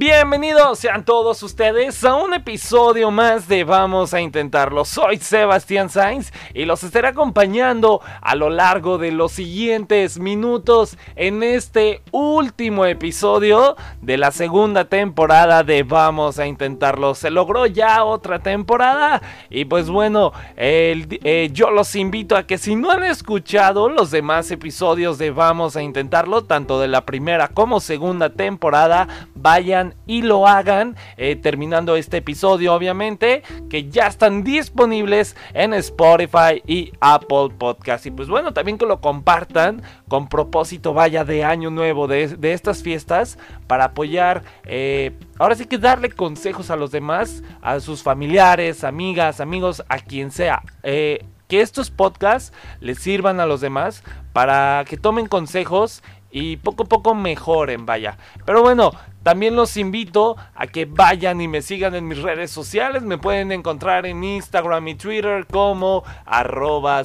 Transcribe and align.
Bienvenidos 0.00 0.78
sean 0.78 1.04
todos 1.04 1.42
ustedes 1.42 2.04
a 2.04 2.14
un 2.14 2.32
episodio 2.32 3.10
más 3.10 3.48
de 3.48 3.64
Vamos 3.64 4.14
a 4.14 4.20
Intentarlo. 4.20 4.84
Soy 4.84 5.16
Sebastián 5.16 5.90
Sainz 5.90 6.32
y 6.54 6.66
los 6.66 6.84
estaré 6.84 7.08
acompañando 7.08 8.00
a 8.20 8.36
lo 8.36 8.48
largo 8.48 8.98
de 8.98 9.10
los 9.10 9.32
siguientes 9.32 10.20
minutos 10.20 10.96
en 11.16 11.42
este 11.42 12.02
último 12.12 12.86
episodio 12.86 13.74
de 14.00 14.18
la 14.18 14.30
segunda 14.30 14.84
temporada 14.84 15.64
de 15.64 15.82
Vamos 15.82 16.38
a 16.38 16.46
Intentarlo. 16.46 17.16
Se 17.16 17.32
logró 17.32 17.66
ya 17.66 18.04
otra 18.04 18.38
temporada 18.38 19.20
y 19.50 19.64
pues 19.64 19.90
bueno, 19.90 20.32
eh, 20.56 21.50
yo 21.52 21.72
los 21.72 21.96
invito 21.96 22.36
a 22.36 22.46
que 22.46 22.56
si 22.56 22.76
no 22.76 22.92
han 22.92 23.02
escuchado 23.02 23.88
los 23.88 24.12
demás 24.12 24.52
episodios 24.52 25.18
de 25.18 25.32
Vamos 25.32 25.74
a 25.74 25.82
Intentarlo, 25.82 26.44
tanto 26.44 26.78
de 26.78 26.86
la 26.86 27.04
primera 27.04 27.48
como 27.48 27.80
segunda 27.80 28.30
temporada, 28.30 29.08
vayan 29.34 29.87
y 30.06 30.22
lo 30.22 30.46
hagan 30.46 30.96
eh, 31.16 31.36
terminando 31.36 31.96
este 31.96 32.18
episodio 32.18 32.74
obviamente 32.74 33.42
que 33.68 33.88
ya 33.88 34.06
están 34.06 34.44
disponibles 34.44 35.36
en 35.54 35.74
Spotify 35.74 36.62
y 36.66 36.92
Apple 37.00 37.50
Podcast 37.58 38.06
y 38.06 38.10
pues 38.10 38.28
bueno 38.28 38.52
también 38.52 38.78
que 38.78 38.86
lo 38.86 39.00
compartan 39.00 39.82
con 40.08 40.28
propósito 40.28 40.94
vaya 40.94 41.24
de 41.24 41.44
año 41.44 41.70
nuevo 41.70 42.06
de, 42.06 42.36
estas 42.42 42.82
fiestas 42.82 43.38
para 43.66 43.84
apoyar 43.84 44.42
eh, 44.64 45.12
ahora 45.38 45.54
sí 45.54 45.66
que 45.66 45.78
darle 45.78 46.10
consejos 46.10 46.70
a 46.70 46.76
los 46.76 46.90
demás 46.90 47.42
a 47.62 47.80
sus 47.80 48.02
familiares 48.02 48.84
amigas 48.84 49.40
amigos 49.40 49.82
a 49.88 49.98
quien 49.98 50.30
sea 50.30 50.62
eh, 50.82 51.24
que 51.48 51.62
estos 51.62 51.90
podcasts 51.90 52.52
les 52.80 52.98
sirvan 52.98 53.40
a 53.40 53.46
los 53.46 53.60
demás 53.60 54.04
para 54.32 54.84
que 54.86 54.96
tomen 54.96 55.26
consejos 55.26 56.02
y 56.30 56.58
poco 56.58 56.84
a 56.84 56.86
poco 56.86 57.14
mejoren, 57.14 57.86
vaya. 57.86 58.18
Pero 58.44 58.62
bueno, 58.62 58.92
también 59.22 59.56
los 59.56 59.76
invito 59.76 60.36
a 60.54 60.66
que 60.66 60.86
vayan 60.86 61.40
y 61.40 61.48
me 61.48 61.62
sigan 61.62 61.94
en 61.94 62.06
mis 62.06 62.22
redes 62.22 62.50
sociales. 62.50 63.02
Me 63.02 63.18
pueden 63.18 63.52
encontrar 63.52 64.06
en 64.06 64.22
Instagram 64.24 64.88
y 64.88 64.94
Twitter 64.94 65.46
como 65.46 66.04
arroba 66.24 67.02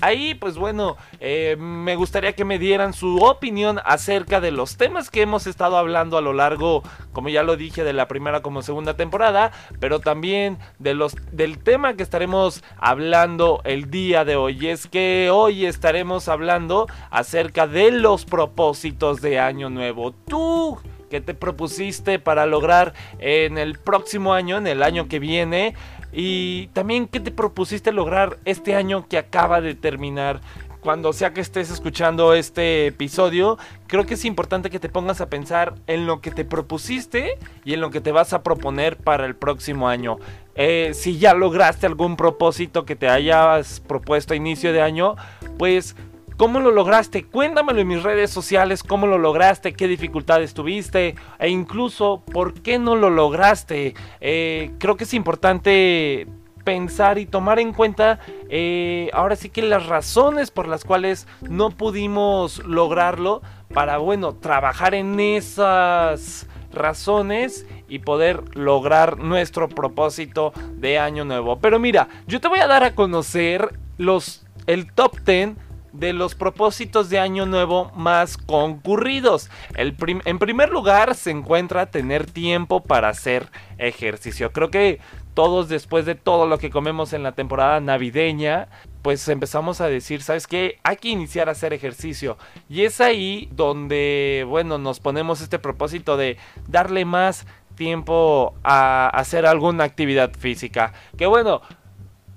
Ahí, 0.00 0.34
pues 0.34 0.56
bueno, 0.56 0.96
eh, 1.20 1.56
me 1.58 1.96
gustaría 1.96 2.32
que 2.34 2.44
me 2.44 2.58
dieran 2.58 2.92
su 2.92 3.18
opinión 3.18 3.80
acerca 3.84 4.40
de 4.40 4.50
los 4.50 4.76
temas 4.76 5.10
que 5.10 5.22
hemos 5.22 5.46
estado 5.46 5.76
hablando 5.76 6.16
a 6.16 6.20
lo 6.20 6.32
largo, 6.32 6.82
como 7.12 7.28
ya 7.28 7.42
lo 7.42 7.56
dije, 7.56 7.84
de 7.84 7.92
la 7.92 8.08
primera 8.08 8.40
como 8.42 8.62
segunda 8.62 8.94
temporada, 8.94 9.52
pero 9.78 10.00
también 10.00 10.58
de 10.78 10.94
los, 10.94 11.16
del 11.32 11.58
tema 11.58 11.94
que 11.94 12.02
estaremos 12.02 12.62
hablando 12.78 13.60
el 13.64 13.90
día 13.90 14.24
de 14.24 14.36
hoy. 14.36 14.58
Y 14.60 14.68
es 14.68 14.86
que 14.86 15.30
hoy 15.30 15.66
estaremos 15.66 16.28
hablando 16.28 16.86
acerca 17.10 17.66
de 17.66 17.90
los 17.90 18.24
propósitos 18.24 19.20
de 19.20 19.38
Año 19.38 19.70
Nuevo. 19.70 20.12
Tú 20.12 20.78
que 21.10 21.20
te 21.20 21.34
propusiste 21.34 22.18
para 22.18 22.46
lograr 22.46 22.94
en 23.18 23.58
el 23.58 23.78
próximo 23.78 24.32
año, 24.32 24.56
en 24.56 24.66
el 24.66 24.82
año 24.82 25.08
que 25.08 25.18
viene. 25.18 25.74
Y 26.12 26.68
también 26.68 27.06
qué 27.06 27.20
te 27.20 27.30
propusiste 27.30 27.92
lograr 27.92 28.38
este 28.44 28.74
año 28.74 29.06
que 29.08 29.18
acaba 29.18 29.60
de 29.60 29.74
terminar. 29.74 30.40
Cuando 30.80 31.12
sea 31.12 31.34
que 31.34 31.42
estés 31.42 31.70
escuchando 31.70 32.32
este 32.32 32.86
episodio, 32.86 33.58
creo 33.86 34.06
que 34.06 34.14
es 34.14 34.24
importante 34.24 34.70
que 34.70 34.80
te 34.80 34.88
pongas 34.88 35.20
a 35.20 35.28
pensar 35.28 35.74
en 35.86 36.06
lo 36.06 36.22
que 36.22 36.30
te 36.30 36.46
propusiste 36.46 37.36
y 37.66 37.74
en 37.74 37.82
lo 37.82 37.90
que 37.90 38.00
te 38.00 38.12
vas 38.12 38.32
a 38.32 38.42
proponer 38.42 38.96
para 38.96 39.26
el 39.26 39.36
próximo 39.36 39.88
año. 39.88 40.16
Eh, 40.54 40.92
si 40.94 41.18
ya 41.18 41.34
lograste 41.34 41.86
algún 41.86 42.16
propósito 42.16 42.86
que 42.86 42.96
te 42.96 43.08
hayas 43.08 43.80
propuesto 43.80 44.32
a 44.32 44.36
inicio 44.36 44.72
de 44.72 44.80
año, 44.80 45.16
pues 45.58 45.96
¿Cómo 46.40 46.60
lo 46.60 46.70
lograste? 46.70 47.26
Cuéntamelo 47.26 47.82
en 47.82 47.88
mis 47.88 48.02
redes 48.02 48.30
sociales, 48.30 48.82
cómo 48.82 49.06
lo 49.06 49.18
lograste, 49.18 49.74
qué 49.74 49.86
dificultades 49.86 50.54
tuviste 50.54 51.14
e 51.38 51.50
incluso 51.50 52.22
por 52.32 52.62
qué 52.62 52.78
no 52.78 52.96
lo 52.96 53.10
lograste. 53.10 53.92
Eh, 54.22 54.70
creo 54.78 54.96
que 54.96 55.04
es 55.04 55.12
importante 55.12 56.26
pensar 56.64 57.18
y 57.18 57.26
tomar 57.26 57.58
en 57.58 57.74
cuenta 57.74 58.20
eh, 58.48 59.10
ahora 59.12 59.36
sí 59.36 59.50
que 59.50 59.60
las 59.60 59.84
razones 59.84 60.50
por 60.50 60.66
las 60.66 60.82
cuales 60.82 61.28
no 61.42 61.68
pudimos 61.72 62.64
lograrlo 62.64 63.42
para, 63.74 63.98
bueno, 63.98 64.32
trabajar 64.32 64.94
en 64.94 65.20
esas 65.20 66.48
razones 66.72 67.66
y 67.86 67.98
poder 67.98 68.56
lograr 68.56 69.18
nuestro 69.18 69.68
propósito 69.68 70.54
de 70.72 70.98
año 70.98 71.26
nuevo. 71.26 71.58
Pero 71.58 71.78
mira, 71.78 72.08
yo 72.26 72.40
te 72.40 72.48
voy 72.48 72.60
a 72.60 72.66
dar 72.66 72.82
a 72.82 72.94
conocer 72.94 73.78
los 73.98 74.46
el 74.66 74.90
top 74.92 75.18
10 75.26 75.69
de 75.92 76.12
los 76.12 76.34
propósitos 76.34 77.10
de 77.10 77.18
año 77.18 77.46
nuevo 77.46 77.90
más 77.94 78.36
concurridos. 78.36 79.50
El 79.74 79.96
en 80.24 80.38
primer 80.38 80.70
lugar 80.70 81.14
se 81.14 81.30
encuentra 81.30 81.90
tener 81.90 82.26
tiempo 82.26 82.82
para 82.82 83.08
hacer 83.08 83.48
ejercicio. 83.78 84.52
Creo 84.52 84.70
que 84.70 85.00
todos 85.34 85.68
después 85.68 86.04
de 86.06 86.14
todo 86.14 86.46
lo 86.46 86.58
que 86.58 86.70
comemos 86.70 87.12
en 87.12 87.22
la 87.22 87.32
temporada 87.32 87.80
navideña, 87.80 88.68
pues 89.02 89.26
empezamos 89.28 89.80
a 89.80 89.88
decir, 89.88 90.22
¿sabes 90.22 90.46
qué? 90.46 90.78
Hay 90.82 90.96
que 90.96 91.08
iniciar 91.08 91.48
a 91.48 91.52
hacer 91.52 91.72
ejercicio. 91.72 92.36
Y 92.68 92.82
es 92.82 93.00
ahí 93.00 93.48
donde, 93.52 94.44
bueno, 94.48 94.78
nos 94.78 95.00
ponemos 95.00 95.40
este 95.40 95.58
propósito 95.58 96.16
de 96.16 96.36
darle 96.68 97.04
más 97.04 97.46
tiempo 97.74 98.54
a 98.62 99.08
hacer 99.08 99.46
alguna 99.46 99.84
actividad 99.84 100.32
física. 100.36 100.92
Que 101.16 101.26
bueno, 101.26 101.62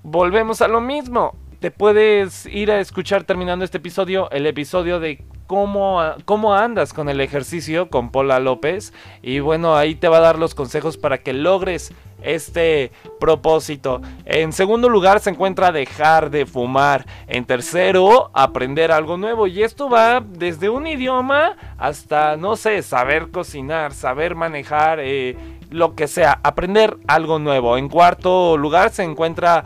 volvemos 0.04 0.62
a 0.62 0.68
lo 0.68 0.80
mismo 0.80 1.36
te 1.64 1.72
puedes 1.72 2.46
ir 2.48 2.72
a 2.72 2.82
escuchar 2.82 3.24
terminando 3.24 3.64
este 3.64 3.78
episodio, 3.78 4.30
el 4.32 4.46
episodio 4.48 5.00
de 5.00 5.24
cómo, 5.48 6.02
cómo 6.26 6.54
andas 6.56 6.92
con 6.92 7.08
el 7.08 7.22
ejercicio 7.22 7.90
con 7.90 8.12
Paula 8.12 8.42
López. 8.42 8.92
Y 9.22 9.40
bueno, 9.40 9.78
ahí 9.78 9.96
te 9.96 10.10
va 10.10 10.18
a 10.18 10.20
dar 10.20 10.38
los 10.38 10.56
consejos 10.56 10.98
para 10.98 11.20
que 11.20 11.32
logres 11.32 11.94
este 12.22 12.92
propósito. 13.18 14.02
En 14.26 14.52
segundo 14.52 14.90
lugar 14.90 15.22
se 15.22 15.30
encuentra 15.30 15.72
dejar 15.72 16.32
de 16.32 16.46
fumar. 16.46 17.06
En 17.28 17.46
tercero, 17.46 18.30
aprender 18.34 18.92
algo 18.92 19.16
nuevo. 19.16 19.48
Y 19.48 19.64
esto 19.64 19.90
va 19.90 20.20
desde 20.20 20.68
un 20.68 20.86
idioma 20.86 21.56
hasta, 21.78 22.36
no 22.36 22.58
sé, 22.58 22.82
saber 22.82 23.32
cocinar, 23.32 23.94
saber 23.94 24.36
manejar, 24.36 25.00
eh, 25.00 25.38
lo 25.70 25.96
que 25.96 26.10
sea, 26.10 26.42
aprender 26.44 26.98
algo 27.08 27.40
nuevo. 27.40 27.78
En 27.78 27.88
cuarto 27.88 28.58
lugar 28.58 28.90
se 28.90 29.04
encuentra 29.04 29.64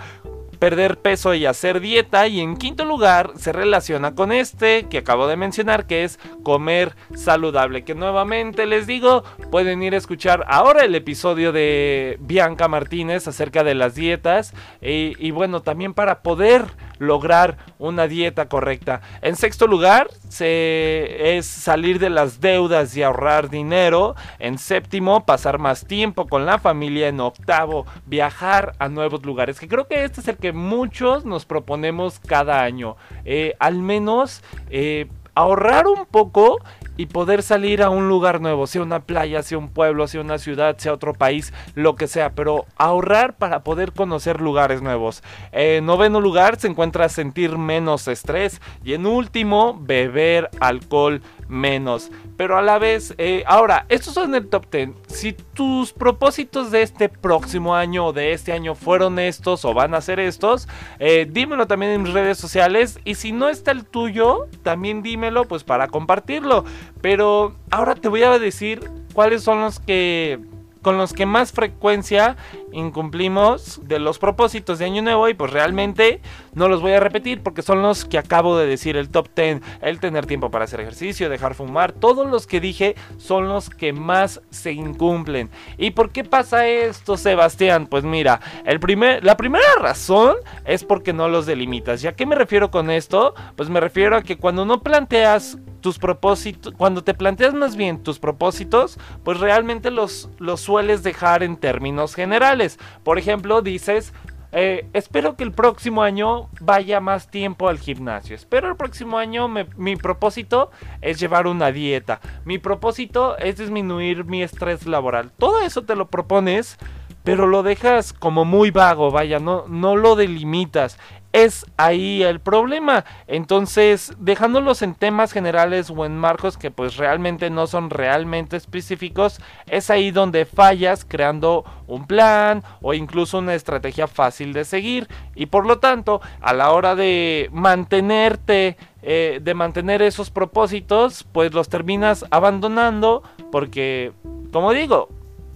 perder 0.59 0.97
peso 0.97 1.33
y 1.33 1.45
hacer 1.45 1.79
dieta. 1.79 2.27
Y 2.27 2.39
en 2.39 2.57
quinto 2.57 2.85
lugar 2.85 3.31
se 3.37 3.51
relaciona 3.51 4.15
con 4.15 4.31
este 4.31 4.87
que 4.89 4.99
acabo 4.99 5.27
de 5.27 5.37
mencionar, 5.37 5.85
que 5.87 6.03
es 6.03 6.19
comer 6.43 6.95
saludable. 7.15 7.83
Que 7.83 7.95
nuevamente 7.95 8.65
les 8.65 8.87
digo, 8.87 9.23
pueden 9.51 9.83
ir 9.83 9.93
a 9.93 9.97
escuchar 9.97 10.45
ahora 10.47 10.83
el 10.83 10.95
episodio 10.95 11.51
de 11.51 12.17
Bianca 12.21 12.67
Martínez 12.67 13.27
acerca 13.27 13.63
de 13.63 13.75
las 13.75 13.95
dietas. 13.95 14.53
Y, 14.81 15.31
bueno, 15.31 15.61
también 15.61 15.93
para 15.93 16.21
poder 16.21 16.65
lograr 16.99 17.57
una 17.77 18.07
dieta 18.07 18.49
correcta. 18.49 19.01
En 19.21 19.35
sexto 19.35 19.67
lugar, 19.67 20.09
se, 20.29 21.37
es 21.37 21.45
salir 21.45 21.99
de 21.99 22.09
las 22.09 22.41
deudas 22.41 22.95
y 22.95 23.03
ahorrar 23.03 23.49
dinero. 23.49 24.15
En 24.39 24.57
séptimo, 24.57 25.25
pasar 25.25 25.59
más 25.59 25.85
tiempo 25.85 26.27
con 26.27 26.45
la 26.45 26.59
familia. 26.59 27.07
En 27.07 27.19
octavo, 27.19 27.85
viajar 28.05 28.73
a 28.79 28.89
nuevos 28.89 29.25
lugares. 29.25 29.59
Que 29.59 29.67
creo 29.67 29.87
que 29.87 30.03
este 30.03 30.21
es 30.21 30.27
el 30.27 30.37
que 30.37 30.53
muchos 30.53 31.25
nos 31.25 31.45
proponemos 31.45 32.19
cada 32.19 32.63
año. 32.63 32.97
Eh, 33.25 33.55
al 33.59 33.79
menos 33.79 34.41
eh, 34.69 35.07
ahorrar 35.37 35.87
un 35.87 36.05
poco 36.05 36.57
y 36.97 37.05
poder 37.05 37.43
salir 37.43 37.81
a 37.83 37.89
un 37.89 38.07
lugar 38.09 38.41
nuevo, 38.41 38.67
sea 38.67 38.81
una 38.81 38.99
playa, 38.99 39.43
sea 39.43 39.57
un 39.57 39.69
pueblo, 39.69 40.07
sea 40.07 40.21
una 40.21 40.37
ciudad, 40.37 40.77
sea 40.77 40.93
otro 40.93 41.13
país, 41.13 41.53
lo 41.75 41.95
que 41.95 42.07
sea, 42.07 42.31
pero 42.31 42.65
ahorrar 42.75 43.37
para 43.37 43.63
poder 43.63 43.93
conocer 43.93 44.41
lugares 44.41 44.81
nuevos. 44.81 45.23
En 45.51 45.85
noveno 45.85 46.19
lugar 46.19 46.59
se 46.59 46.67
encuentra 46.67 47.09
sentir 47.09 47.57
menos 47.57 48.07
estrés 48.07 48.61
y 48.83 48.93
en 48.93 49.05
último 49.05 49.77
beber 49.79 50.49
alcohol 50.59 51.21
menos. 51.47 52.11
Pero 52.35 52.57
a 52.57 52.61
la 52.61 52.77
vez, 52.79 53.13
eh, 53.17 53.43
ahora, 53.47 53.85
estos 53.89 54.13
son 54.13 54.35
el 54.35 54.47
top 54.47 54.65
10. 54.71 54.89
Si 55.07 55.35
tus 55.57 55.91
propósitos 55.91 56.69
de 56.69 56.83
este 56.83 57.09
próximo 57.09 57.75
año 57.75 58.05
o 58.05 58.13
de 58.13 58.31
este 58.31 58.51
año 58.51 58.75
fueron 58.75 59.17
estos 59.17 59.65
o 59.65 59.73
van 59.73 59.95
a 59.95 60.01
ser 60.01 60.19
estos, 60.19 60.67
eh, 60.99 61.27
dímelo 61.27 61.65
también 61.65 61.93
en 61.93 62.03
mis 62.03 62.13
redes 62.13 62.37
sociales. 62.37 62.99
Y 63.05 63.15
si 63.15 63.31
no 63.31 63.49
está 63.49 63.71
el 63.71 63.83
tuyo, 63.83 64.47
también 64.61 65.01
dímelo 65.01 65.45
pues 65.45 65.63
para 65.63 65.87
compartirlo. 65.87 66.63
Pero 67.01 67.55
ahora 67.71 67.95
te 67.95 68.07
voy 68.07 68.21
a 68.21 68.37
decir 68.37 68.87
cuáles 69.15 69.41
son 69.41 69.61
los 69.61 69.79
que 69.79 70.39
con 70.87 70.97
los 70.97 71.11
que 71.11 71.25
más 71.25 71.51
frecuencia 71.51 72.37
incumplimos 72.71 73.81
de 73.83 73.99
los 73.99 74.19
propósitos 74.19 74.79
de 74.79 74.85
Año 74.85 75.01
Nuevo 75.01 75.27
y 75.27 75.33
pues 75.33 75.51
realmente 75.51 76.21
no 76.53 76.69
los 76.69 76.81
voy 76.81 76.93
a 76.93 77.01
repetir 77.01 77.43
porque 77.43 77.61
son 77.61 77.81
los 77.81 78.05
que 78.05 78.17
acabo 78.17 78.57
de 78.57 78.67
decir, 78.67 78.95
el 78.95 79.09
top 79.09 79.27
10, 79.35 79.59
el 79.81 79.99
tener 79.99 80.25
tiempo 80.27 80.49
para 80.49 80.63
hacer 80.63 80.79
ejercicio, 80.79 81.27
dejar 81.27 81.55
fumar, 81.55 81.91
todos 81.91 82.25
los 82.25 82.47
que 82.47 82.61
dije 82.61 82.95
son 83.17 83.49
los 83.49 83.69
que 83.69 83.91
más 83.91 84.39
se 84.49 84.71
incumplen. 84.71 85.49
¿Y 85.77 85.91
por 85.91 86.09
qué 86.11 86.23
pasa 86.23 86.65
esto, 86.65 87.17
Sebastián? 87.17 87.87
Pues 87.87 88.05
mira, 88.05 88.39
el 88.63 88.79
primer, 88.79 89.25
la 89.25 89.35
primera 89.35 89.75
razón 89.81 90.37
es 90.63 90.85
porque 90.85 91.11
no 91.11 91.27
los 91.27 91.45
delimitas. 91.45 92.01
¿Y 92.01 92.07
a 92.07 92.15
qué 92.15 92.25
me 92.25 92.35
refiero 92.35 92.71
con 92.71 92.91
esto? 92.91 93.35
Pues 93.57 93.69
me 93.69 93.81
refiero 93.81 94.15
a 94.15 94.21
que 94.21 94.37
cuando 94.37 94.63
no 94.63 94.81
planteas 94.81 95.57
tus 95.87 95.99
propósitos, 95.99 96.73
cuando 96.73 97.01
te 97.01 97.13
planteas 97.13 97.53
más 97.53 97.77
bien 97.77 98.03
tus 98.03 98.19
propósitos, 98.19 98.99
pues 99.23 99.39
realmente 99.39 99.89
los, 99.89 100.29
los 100.37 100.59
sueles 100.59 101.01
dejar 101.01 101.43
en 101.43 101.55
términos 101.55 102.13
generales. 102.13 102.77
Por 103.05 103.17
ejemplo, 103.17 103.61
dices, 103.61 104.13
eh, 104.51 104.89
espero 104.91 105.37
que 105.37 105.45
el 105.45 105.53
próximo 105.53 106.03
año 106.03 106.49
vaya 106.59 106.99
más 106.99 107.31
tiempo 107.31 107.69
al 107.69 107.79
gimnasio. 107.79 108.35
Espero 108.35 108.67
el 108.67 108.75
próximo 108.75 109.17
año 109.17 109.47
mi 109.47 109.95
propósito 109.95 110.71
es 110.99 111.21
llevar 111.21 111.47
una 111.47 111.71
dieta. 111.71 112.19
Mi 112.43 112.57
propósito 112.57 113.37
es 113.37 113.55
disminuir 113.55 114.25
mi 114.25 114.43
estrés 114.43 114.85
laboral. 114.87 115.31
Todo 115.37 115.61
eso 115.61 115.83
te 115.83 115.95
lo 115.95 116.09
propones, 116.09 116.77
pero 117.23 117.47
lo 117.47 117.63
dejas 117.63 118.11
como 118.11 118.43
muy 118.43 118.71
vago, 118.71 119.09
vaya, 119.09 119.39
no, 119.39 119.63
no 119.69 119.95
lo 119.95 120.17
delimitas 120.17 120.99
es 121.37 121.67
ahí 121.77 122.23
el 122.23 122.39
problema. 122.39 123.05
Entonces, 123.27 124.11
dejándolos 124.17 124.81
en 124.81 124.95
temas 124.95 125.31
generales 125.31 125.91
o 125.95 126.03
en 126.03 126.17
marcos 126.17 126.57
que 126.57 126.71
pues 126.71 126.97
realmente 126.97 127.51
no 127.51 127.67
son 127.67 127.91
realmente 127.91 128.57
específicos, 128.57 129.39
es 129.67 129.91
ahí 129.91 130.09
donde 130.09 130.45
fallas 130.45 131.05
creando 131.05 131.63
un 131.85 132.07
plan 132.07 132.63
o 132.81 132.95
incluso 132.95 133.37
una 133.37 133.53
estrategia 133.53 134.07
fácil 134.07 134.51
de 134.51 134.65
seguir. 134.65 135.07
Y 135.35 135.45
por 135.45 135.67
lo 135.67 135.77
tanto, 135.77 136.21
a 136.41 136.53
la 136.53 136.71
hora 136.71 136.95
de 136.95 137.49
mantenerte, 137.51 138.75
eh, 139.03 139.39
de 139.39 139.53
mantener 139.53 140.01
esos 140.01 140.31
propósitos, 140.31 141.23
pues 141.31 141.53
los 141.53 141.69
terminas 141.69 142.25
abandonando 142.31 143.21
porque, 143.51 144.11
como 144.51 144.73
digo, 144.73 145.09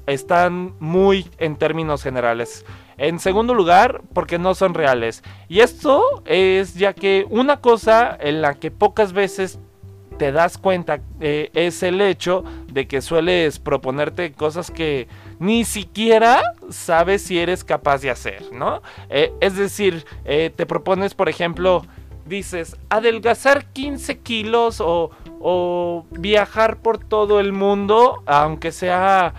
están 0.05 0.75
muy 0.79 1.27
en 1.39 1.55
términos 1.55 2.03
generales. 2.03 2.65
En 3.01 3.17
segundo 3.17 3.55
lugar, 3.55 4.03
porque 4.13 4.37
no 4.37 4.53
son 4.53 4.75
reales. 4.75 5.23
Y 5.49 5.61
esto 5.61 6.21
es 6.25 6.75
ya 6.75 6.93
que 6.93 7.25
una 7.31 7.57
cosa 7.57 8.15
en 8.19 8.43
la 8.43 8.53
que 8.53 8.69
pocas 8.69 9.11
veces 9.11 9.57
te 10.19 10.31
das 10.31 10.59
cuenta 10.59 10.99
eh, 11.19 11.49
es 11.55 11.81
el 11.81 11.99
hecho 11.99 12.43
de 12.71 12.87
que 12.87 13.01
sueles 13.01 13.57
proponerte 13.57 14.33
cosas 14.33 14.69
que 14.69 15.07
ni 15.39 15.65
siquiera 15.65 16.43
sabes 16.69 17.23
si 17.23 17.39
eres 17.39 17.63
capaz 17.63 18.03
de 18.03 18.11
hacer, 18.11 18.43
¿no? 18.53 18.83
Eh, 19.09 19.33
es 19.41 19.55
decir, 19.55 20.05
eh, 20.23 20.51
te 20.55 20.67
propones, 20.67 21.15
por 21.15 21.27
ejemplo, 21.27 21.83
dices, 22.27 22.77
adelgazar 22.89 23.65
15 23.65 24.19
kilos 24.19 24.79
o, 24.79 25.09
o 25.39 26.05
viajar 26.11 26.77
por 26.77 26.99
todo 26.99 27.39
el 27.39 27.51
mundo, 27.51 28.21
aunque 28.27 28.71
sea 28.71 29.33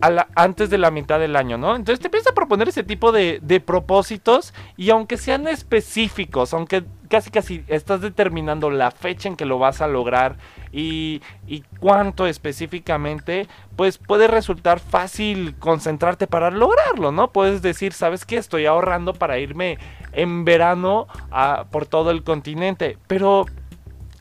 antes 0.00 0.70
de 0.70 0.78
la 0.78 0.90
mitad 0.90 1.20
del 1.20 1.36
año, 1.36 1.58
¿no? 1.58 1.76
Entonces 1.76 2.00
te 2.00 2.08
empiezas 2.08 2.32
a 2.32 2.34
proponer 2.34 2.68
ese 2.68 2.82
tipo 2.82 3.12
de, 3.12 3.62
propósitos 3.64 4.54
y 4.76 4.90
aunque 4.90 5.16
sean 5.16 5.46
específicos, 5.46 6.54
aunque 6.54 6.84
casi 7.08 7.30
casi 7.30 7.64
estás 7.66 8.00
determinando 8.00 8.70
la 8.70 8.90
fecha 8.90 9.28
en 9.28 9.36
que 9.36 9.44
lo 9.44 9.58
vas 9.58 9.80
a 9.80 9.88
lograr 9.88 10.36
y, 10.72 11.20
y 11.46 11.62
cuánto 11.80 12.26
específicamente, 12.26 13.48
pues 13.76 13.98
puede 13.98 14.28
resultar 14.28 14.80
fácil 14.80 15.56
concentrarte 15.58 16.26
para 16.26 16.50
lograrlo, 16.50 17.12
¿no? 17.12 17.32
Puedes 17.32 17.62
decir, 17.62 17.92
¿sabes 17.92 18.24
qué? 18.24 18.36
Estoy 18.36 18.66
ahorrando 18.66 19.12
para 19.12 19.38
irme 19.38 19.78
en 20.12 20.44
verano 20.44 21.06
a, 21.30 21.66
por 21.70 21.86
todo 21.86 22.10
el 22.10 22.22
continente, 22.22 22.96
pero 23.06 23.46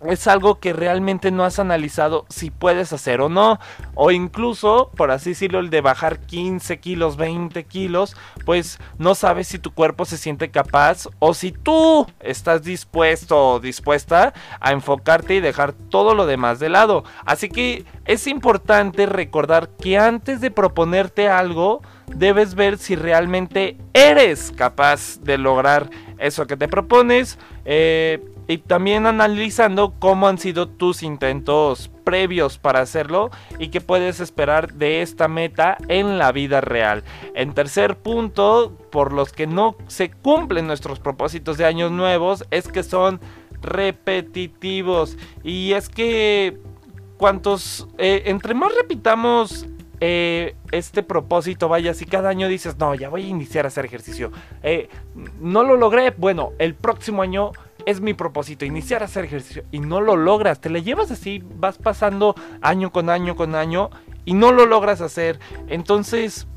es 0.07 0.27
algo 0.27 0.59
que 0.59 0.73
realmente 0.73 1.31
no 1.31 1.43
has 1.43 1.59
analizado 1.59 2.25
si 2.29 2.51
puedes 2.51 2.93
hacer 2.93 3.21
o 3.21 3.29
no. 3.29 3.59
O 3.95 4.11
incluso, 4.11 4.91
por 4.95 5.11
así 5.11 5.31
decirlo, 5.31 5.59
el 5.59 5.69
de 5.69 5.81
bajar 5.81 6.19
15 6.19 6.79
kilos, 6.79 7.17
20 7.17 7.65
kilos, 7.65 8.15
pues 8.45 8.79
no 8.97 9.15
sabes 9.15 9.47
si 9.47 9.59
tu 9.59 9.71
cuerpo 9.73 10.05
se 10.05 10.17
siente 10.17 10.51
capaz 10.51 11.07
o 11.19 11.33
si 11.33 11.51
tú 11.51 12.07
estás 12.19 12.63
dispuesto 12.63 13.53
o 13.53 13.59
dispuesta 13.59 14.33
a 14.59 14.71
enfocarte 14.71 15.35
y 15.35 15.39
dejar 15.41 15.73
todo 15.73 16.15
lo 16.15 16.25
demás 16.25 16.59
de 16.59 16.69
lado. 16.69 17.03
Así 17.25 17.49
que 17.49 17.85
es 18.05 18.27
importante 18.27 19.05
recordar 19.05 19.69
que 19.69 19.97
antes 19.97 20.41
de 20.41 20.51
proponerte 20.51 21.29
algo, 21.29 21.81
debes 22.07 22.55
ver 22.55 22.77
si 22.77 22.95
realmente 22.95 23.77
eres 23.93 24.51
capaz 24.55 25.19
de 25.21 25.37
lograr 25.37 25.89
eso 26.17 26.47
que 26.47 26.57
te 26.57 26.67
propones. 26.67 27.37
Eh, 27.65 28.23
y 28.49 28.57
también 28.57 29.05
analizando 29.05 29.93
cómo 29.99 30.27
han 30.27 30.39
sido 30.39 30.67
tus 30.67 31.03
intentos 31.03 31.91
previos 32.03 32.57
para 32.57 32.81
hacerlo 32.81 33.29
y 33.59 33.67
qué 33.67 33.79
puedes 33.79 34.19
esperar 34.19 34.73
de 34.73 35.03
esta 35.03 35.27
meta 35.27 35.77
en 35.87 36.17
la 36.17 36.31
vida 36.31 36.59
real. 36.59 37.03
En 37.35 37.53
tercer 37.53 37.95
punto, 37.99 38.75
por 38.89 39.13
los 39.13 39.31
que 39.33 39.45
no 39.45 39.75
se 39.85 40.09
cumplen 40.09 40.65
nuestros 40.65 40.99
propósitos 40.99 41.59
de 41.59 41.65
años 41.65 41.91
nuevos, 41.91 42.43
es 42.49 42.67
que 42.67 42.81
son 42.81 43.21
repetitivos. 43.61 45.15
Y 45.43 45.73
es 45.73 45.87
que 45.87 46.57
cuantos, 47.17 47.87
eh, 47.99 48.23
entre 48.25 48.55
más 48.55 48.73
repitamos 48.73 49.67
eh, 49.99 50.55
este 50.71 51.03
propósito, 51.03 51.67
vaya, 51.67 51.93
si 51.93 52.05
cada 52.05 52.29
año 52.29 52.47
dices, 52.47 52.77
no, 52.77 52.95
ya 52.95 53.09
voy 53.09 53.25
a 53.25 53.27
iniciar 53.27 53.65
a 53.65 53.67
hacer 53.67 53.85
ejercicio, 53.85 54.31
eh, 54.63 54.89
no 55.39 55.63
lo 55.63 55.75
logré, 55.75 56.11
bueno, 56.11 56.53
el 56.59 56.75
próximo 56.75 57.21
año 57.21 57.51
es 57.85 58.01
mi 58.01 58.13
propósito, 58.13 58.65
iniciar 58.65 59.01
a 59.01 59.05
hacer 59.05 59.25
ejercicio 59.25 59.63
y 59.71 59.79
no 59.79 60.01
lo 60.01 60.15
logras, 60.15 60.61
te 60.61 60.69
le 60.69 60.83
llevas 60.83 61.11
así, 61.11 61.43
vas 61.55 61.77
pasando 61.77 62.35
año 62.61 62.91
con 62.91 63.09
año 63.09 63.35
con 63.35 63.55
año 63.55 63.89
y 64.25 64.33
no 64.33 64.51
lo 64.51 64.65
logras 64.65 65.01
hacer. 65.01 65.39
Entonces, 65.67 66.47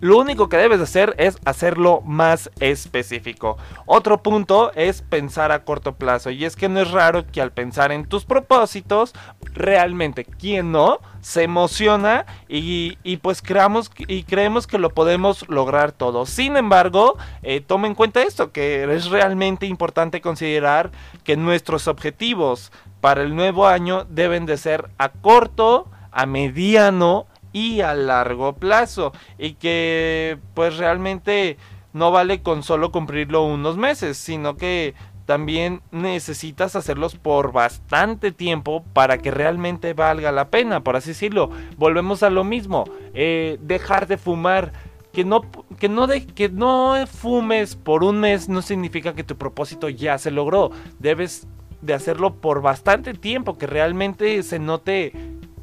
lo 0.00 0.18
único 0.18 0.48
que 0.48 0.56
debes 0.56 0.80
hacer 0.80 1.14
es 1.18 1.38
hacerlo 1.44 2.02
más 2.04 2.50
específico. 2.60 3.56
Otro 3.86 4.22
punto 4.22 4.72
es 4.74 5.02
pensar 5.02 5.52
a 5.52 5.64
corto 5.64 5.96
plazo. 5.96 6.30
Y 6.30 6.44
es 6.44 6.56
que 6.56 6.68
no 6.68 6.80
es 6.80 6.90
raro 6.90 7.26
que 7.26 7.40
al 7.40 7.52
pensar 7.52 7.92
en 7.92 8.06
tus 8.06 8.24
propósitos, 8.24 9.14
realmente, 9.54 10.24
quien 10.24 10.72
no, 10.72 11.00
se 11.20 11.42
emociona 11.42 12.26
y, 12.48 12.96
pues 13.22 13.42
creamos 13.42 13.90
y 14.06 14.22
creemos 14.22 14.66
que 14.66 14.78
lo 14.78 14.90
podemos 14.90 15.48
lograr 15.48 15.92
todo. 15.92 16.26
Sin 16.26 16.56
embargo, 16.56 17.16
eh, 17.42 17.60
toma 17.60 17.86
en 17.86 17.94
cuenta 17.94 18.22
esto, 18.22 18.52
que 18.52 18.84
es 18.94 19.06
realmente 19.06 19.66
importante 19.66 20.20
considerar 20.20 20.90
que 21.24 21.36
nuestros 21.36 21.88
objetivos 21.88 22.72
para 23.00 23.22
el 23.22 23.34
nuevo 23.34 23.66
año 23.66 24.04
deben 24.08 24.46
de 24.46 24.56
ser 24.56 24.90
a 24.98 25.10
corto, 25.10 25.90
a 26.10 26.26
mediano 26.26 27.26
y 27.58 27.80
a 27.80 27.94
largo 27.94 28.54
plazo 28.54 29.12
y 29.36 29.54
que 29.54 30.38
pues 30.54 30.76
realmente 30.76 31.56
no 31.92 32.12
vale 32.12 32.42
con 32.42 32.62
solo 32.62 32.92
cumplirlo 32.92 33.44
unos 33.44 33.76
meses, 33.76 34.16
sino 34.16 34.56
que 34.56 34.94
también 35.26 35.82
necesitas 35.90 36.76
hacerlos 36.76 37.16
por 37.16 37.52
bastante 37.52 38.30
tiempo 38.30 38.84
para 38.92 39.18
que 39.18 39.32
realmente 39.32 39.92
valga 39.92 40.30
la 40.30 40.48
pena, 40.48 40.84
por 40.84 40.96
así 40.96 41.10
decirlo. 41.10 41.50
Volvemos 41.76 42.22
a 42.22 42.30
lo 42.30 42.44
mismo, 42.44 42.84
eh, 43.12 43.58
dejar 43.60 44.06
de 44.06 44.16
fumar. 44.16 44.72
Que 45.12 45.24
no, 45.24 45.40
que, 45.80 45.88
no 45.88 46.06
de, 46.06 46.26
que 46.26 46.48
no 46.48 46.94
fumes 47.06 47.74
por 47.74 48.04
un 48.04 48.20
mes 48.20 48.48
no 48.48 48.62
significa 48.62 49.14
que 49.14 49.24
tu 49.24 49.36
propósito 49.36 49.88
ya 49.88 50.16
se 50.18 50.30
logró. 50.30 50.70
Debes 50.98 51.48
de 51.80 51.94
hacerlo 51.94 52.34
por 52.34 52.62
bastante 52.62 53.14
tiempo, 53.14 53.58
que 53.58 53.66
realmente 53.66 54.42
se 54.42 54.58
note 54.58 55.12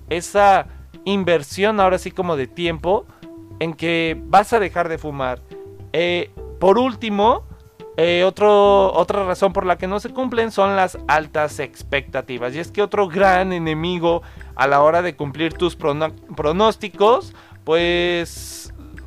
esa 0.10 0.68
inversión 1.06 1.80
ahora 1.80 1.98
sí 1.98 2.12
como 2.12 2.36
de 2.36 2.48
tiempo 2.48 3.06
en 3.60 3.74
que 3.74 4.22
vas 4.26 4.54
a 4.54 4.60
dejar 4.60 4.90
de 4.90 4.98
fumar. 4.98 5.42
Eh, 5.94 6.32
por 6.60 6.78
último, 6.78 7.44
eh, 7.98 8.24
otra 8.26 9.26
razón 9.26 9.54
por 9.54 9.66
la 9.66 9.78
que 9.78 9.88
no 9.88 10.00
se 10.00 10.10
cumplen 10.10 10.52
son 10.52 10.76
las 10.76 10.98
altas 11.08 11.60
expectativas. 11.60 12.54
Y 12.54 12.60
es 12.60 12.72
que 12.72 12.82
otro 12.82 13.08
gran 13.08 13.54
enemigo 13.54 14.22
a 14.56 14.68
la 14.68 14.82
hora 14.82 15.02
de 15.02 15.16
cumplir 15.16 15.54
tus 15.54 15.78
pronósticos, 15.78 17.34
pues 17.64 18.65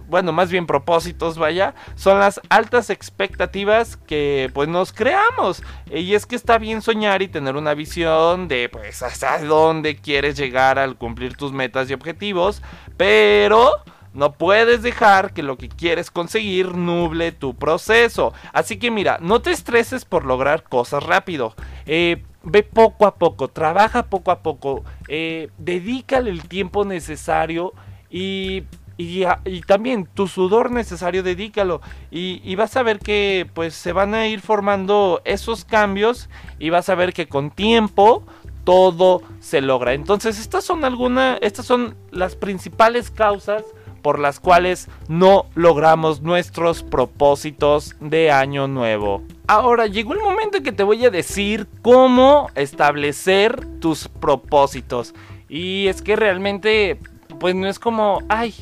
bueno, 0.08 0.32
más 0.32 0.50
bien 0.50 0.66
propósitos, 0.66 1.38
vaya, 1.38 1.74
son 1.94 2.18
las 2.18 2.40
altas 2.48 2.90
expectativas 2.90 3.96
que 3.96 4.50
pues 4.54 4.68
nos 4.68 4.92
creamos. 4.92 5.62
Y 5.92 6.14
es 6.14 6.26
que 6.26 6.36
está 6.36 6.58
bien 6.58 6.82
soñar 6.82 7.22
y 7.22 7.28
tener 7.28 7.56
una 7.56 7.74
visión 7.74 8.48
de 8.48 8.68
pues 8.68 9.02
hasta 9.02 9.38
dónde 9.44 9.96
quieres 9.96 10.36
llegar 10.36 10.78
al 10.78 10.96
cumplir 10.96 11.36
tus 11.36 11.52
metas 11.52 11.90
y 11.90 11.94
objetivos, 11.94 12.62
pero 12.96 13.84
no 14.14 14.32
puedes 14.32 14.82
dejar 14.82 15.32
que 15.32 15.42
lo 15.42 15.58
que 15.58 15.68
quieres 15.68 16.10
conseguir 16.10 16.74
nuble 16.74 17.32
tu 17.32 17.54
proceso. 17.54 18.32
Así 18.52 18.78
que 18.78 18.90
mira, 18.90 19.18
no 19.20 19.40
te 19.42 19.50
estreses 19.50 20.04
por 20.04 20.24
lograr 20.24 20.64
cosas 20.64 21.02
rápido. 21.02 21.54
Eh, 21.86 22.24
ve 22.42 22.62
poco 22.62 23.06
a 23.06 23.16
poco, 23.16 23.48
trabaja 23.48 24.04
poco 24.06 24.30
a 24.30 24.42
poco, 24.42 24.84
eh, 25.08 25.50
dedícale 25.58 26.30
el 26.30 26.48
tiempo 26.48 26.84
necesario 26.84 27.74
y 28.10 28.64
y, 28.98 29.24
también 29.62 30.08
tu 30.12 30.26
sudor 30.26 30.72
necesario 30.72 31.22
dedícalo 31.22 31.80
y, 32.10 32.54
vas 32.56 32.76
a 32.76 32.82
ver 32.82 32.98
que 32.98 33.48
pues 33.54 33.74
se 33.74 33.92
van 33.92 34.12
a 34.12 34.26
ir 34.26 34.40
formando 34.40 35.22
esos 35.24 35.64
cambios 35.64 36.28
y 36.58 36.70
vas 36.70 36.88
a 36.88 36.96
ver 36.96 37.12
que 37.12 37.28
con 37.28 37.50
tiempo 37.50 38.24
todo 38.64 39.22
se 39.38 39.60
logra. 39.60 39.94
Entonces 39.94 40.40
estas 40.40 40.64
son 40.64 40.84
algunas, 40.84 41.38
estas 41.40 41.64
son 41.64 41.94
las 42.10 42.34
principales 42.34 43.10
causas 43.10 43.64
por 44.02 44.18
las 44.18 44.40
cuales 44.40 44.88
no 45.08 45.46
logramos 45.54 46.20
nuestros 46.20 46.82
propósitos 46.82 47.94
de 48.00 48.32
año 48.32 48.66
nuevo. 48.66 49.22
Ahora 49.46 49.86
llegó 49.86 50.12
el 50.12 50.20
momento 50.20 50.58
en 50.58 50.64
que 50.64 50.72
te 50.72 50.82
voy 50.82 51.04
a 51.04 51.10
decir 51.10 51.68
cómo 51.82 52.50
establecer 52.56 53.64
tus 53.80 54.08
propósitos. 54.08 55.14
Y 55.48 55.86
es 55.86 56.02
que 56.02 56.16
realmente, 56.16 56.98
pues 57.40 57.54
no 57.54 57.66
es 57.66 57.78
como, 57.78 58.22
ay, 58.28 58.54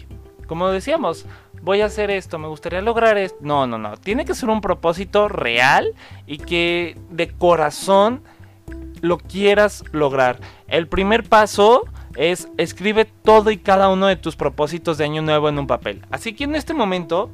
como 0.46 0.68
decíamos, 0.68 1.26
voy 1.62 1.80
a 1.80 1.86
hacer 1.86 2.10
esto, 2.10 2.38
me 2.38 2.48
gustaría 2.48 2.80
lograr 2.80 3.18
esto. 3.18 3.38
No, 3.40 3.66
no, 3.66 3.78
no. 3.78 3.96
Tiene 3.96 4.24
que 4.24 4.34
ser 4.34 4.48
un 4.48 4.60
propósito 4.60 5.28
real 5.28 5.92
y 6.26 6.38
que 6.38 6.96
de 7.10 7.28
corazón 7.28 8.22
lo 9.00 9.18
quieras 9.18 9.84
lograr. 9.92 10.40
El 10.68 10.88
primer 10.88 11.24
paso 11.24 11.84
es 12.16 12.48
escribe 12.56 13.04
todo 13.04 13.50
y 13.50 13.58
cada 13.58 13.88
uno 13.88 14.06
de 14.06 14.16
tus 14.16 14.36
propósitos 14.36 14.98
de 14.98 15.04
año 15.04 15.22
nuevo 15.22 15.48
en 15.48 15.58
un 15.58 15.66
papel. 15.66 16.02
Así 16.10 16.34
que 16.34 16.44
en 16.44 16.56
este 16.56 16.74
momento 16.74 17.30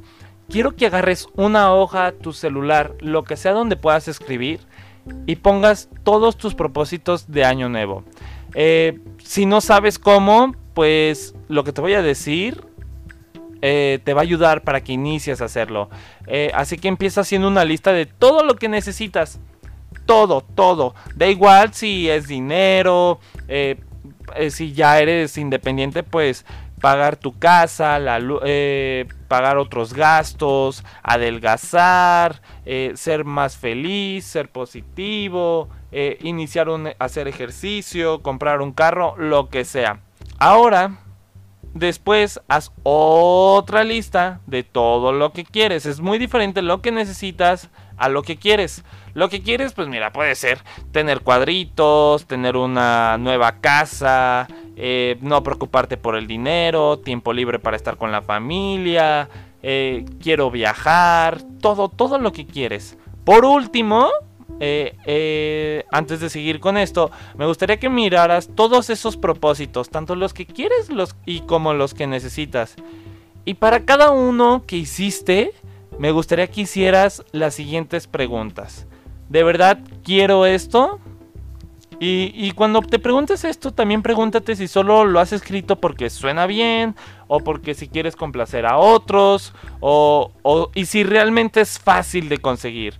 quiero 0.49 0.75
que 0.75 0.87
agarres 0.87 1.27
una 1.35 1.73
hoja, 1.73 2.11
tu 2.11 2.33
celular, 2.33 2.93
lo 2.99 3.23
que 3.23 3.37
sea 3.37 3.53
donde 3.53 3.77
puedas 3.77 4.07
escribir 4.07 4.59
y 5.25 5.37
pongas 5.37 5.89
todos 6.03 6.37
tus 6.37 6.55
propósitos 6.55 7.31
de 7.31 7.45
año 7.45 7.69
nuevo. 7.69 8.03
Eh, 8.55 8.99
si 9.23 9.45
no 9.45 9.61
sabes 9.61 9.99
cómo, 9.99 10.55
pues 10.73 11.33
lo 11.47 11.63
que 11.63 11.73
te 11.73 11.81
voy 11.81 11.93
a 11.93 12.01
decir 12.01 12.63
eh, 13.63 13.99
te 14.03 14.13
va 14.13 14.21
a 14.21 14.23
ayudar 14.23 14.61
para 14.61 14.83
que 14.83 14.91
inicies 14.91 15.41
a 15.41 15.45
hacerlo. 15.45 15.89
Eh, 16.27 16.51
así 16.53 16.77
que 16.77 16.89
empieza 16.89 17.21
haciendo 17.21 17.47
una 17.47 17.65
lista 17.65 17.93
de 17.93 18.05
todo 18.05 18.43
lo 18.43 18.55
que 18.55 18.67
necesitas. 18.67 19.39
Todo, 20.05 20.41
todo. 20.41 20.93
Da 21.15 21.27
igual 21.27 21.73
si 21.73 22.09
es 22.09 22.27
dinero, 22.27 23.19
si 24.49 24.73
ya 24.73 24.99
eres 24.99 25.37
independiente, 25.37 26.03
pues 26.03 26.45
pagar 26.83 27.15
tu 27.15 27.39
casa, 27.39 27.97
eh, 28.43 29.07
pagar 29.29 29.57
otros 29.57 29.93
gastos, 29.93 30.83
adelgazar, 31.01 32.41
eh, 32.65 32.91
ser 32.95 33.23
más 33.23 33.55
feliz, 33.55 34.25
ser 34.25 34.49
positivo, 34.49 35.69
eh, 35.93 36.17
iniciar 36.23 36.67
un, 36.67 36.89
hacer 36.99 37.29
ejercicio, 37.29 38.21
comprar 38.21 38.61
un 38.61 38.73
carro, 38.73 39.15
lo 39.17 39.47
que 39.47 39.63
sea. 39.63 40.01
Ahora, 40.39 40.99
después 41.73 42.41
haz 42.47 42.71
otra 42.83 43.83
lista 43.83 44.41
de 44.47 44.63
todo 44.63 45.11
lo 45.11 45.33
que 45.33 45.43
quieres. 45.43 45.85
Es 45.85 45.99
muy 45.99 46.17
diferente 46.17 46.61
lo 46.61 46.81
que 46.81 46.91
necesitas 46.91 47.69
a 47.97 48.09
lo 48.09 48.23
que 48.23 48.37
quieres. 48.37 48.83
Lo 49.13 49.29
que 49.29 49.41
quieres, 49.41 49.73
pues 49.73 49.87
mira, 49.87 50.11
puede 50.11 50.35
ser 50.35 50.59
tener 50.91 51.21
cuadritos, 51.21 52.25
tener 52.25 52.57
una 52.57 53.17
nueva 53.17 53.59
casa, 53.59 54.47
eh, 54.75 55.17
no 55.21 55.43
preocuparte 55.43 55.97
por 55.97 56.15
el 56.15 56.27
dinero, 56.27 56.99
tiempo 56.99 57.33
libre 57.33 57.59
para 57.59 57.77
estar 57.77 57.97
con 57.97 58.11
la 58.11 58.21
familia, 58.21 59.29
eh, 59.61 60.05
quiero 60.21 60.49
viajar, 60.49 61.41
todo, 61.61 61.89
todo 61.89 62.17
lo 62.17 62.31
que 62.31 62.45
quieres. 62.45 62.97
Por 63.23 63.45
último, 63.45 64.09
eh, 64.59 65.83
antes 65.91 66.19
de 66.19 66.29
seguir 66.29 66.59
con 66.59 66.77
esto, 66.77 67.11
me 67.37 67.45
gustaría 67.45 67.77
que 67.77 67.89
miraras 67.89 68.49
todos 68.55 68.89
esos 68.89 69.17
propósitos, 69.17 69.89
tanto 69.89 70.15
los 70.15 70.33
que 70.33 70.45
quieres 70.45 70.89
los, 70.89 71.15
y 71.25 71.41
como 71.41 71.73
los 71.73 71.93
que 71.93 72.07
necesitas. 72.07 72.75
Y 73.45 73.55
para 73.55 73.85
cada 73.85 74.11
uno 74.11 74.63
que 74.65 74.77
hiciste, 74.77 75.51
me 75.99 76.11
gustaría 76.11 76.47
que 76.47 76.61
hicieras 76.61 77.23
las 77.31 77.55
siguientes 77.55 78.07
preguntas. 78.07 78.87
¿De 79.29 79.43
verdad 79.43 79.79
quiero 80.03 80.45
esto? 80.45 80.99
Y, 82.05 82.51
cuando 82.51 82.81
te 82.81 82.99
preguntes 82.99 83.45
esto, 83.45 83.71
también 83.71 84.01
pregúntate 84.01 84.57
si 84.57 84.67
solo 84.67 85.05
lo 85.05 85.21
has 85.21 85.31
escrito 85.31 85.77
porque 85.77 86.09
suena 86.09 86.45
bien, 86.47 86.95
o 87.27 87.39
porque 87.39 87.75
si 87.75 87.87
quieres 87.87 88.17
complacer 88.17 88.65
a 88.65 88.77
otros, 88.77 89.53
o, 89.79 90.31
y 90.75 90.85
si 90.85 91.05
realmente 91.05 91.61
es 91.61 91.79
fácil 91.79 92.27
de 92.27 92.39
conseguir. 92.39 92.99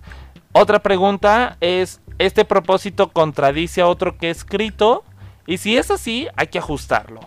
Otra 0.56 0.78
pregunta 0.78 1.56
es, 1.60 2.00
¿este 2.18 2.44
propósito 2.44 3.08
contradice 3.08 3.80
a 3.80 3.88
otro 3.88 4.16
que 4.16 4.28
he 4.28 4.30
escrito? 4.30 5.02
Y 5.48 5.58
si 5.58 5.76
es 5.76 5.90
así, 5.90 6.28
hay 6.36 6.46
que 6.46 6.58
ajustarlo. 6.58 7.18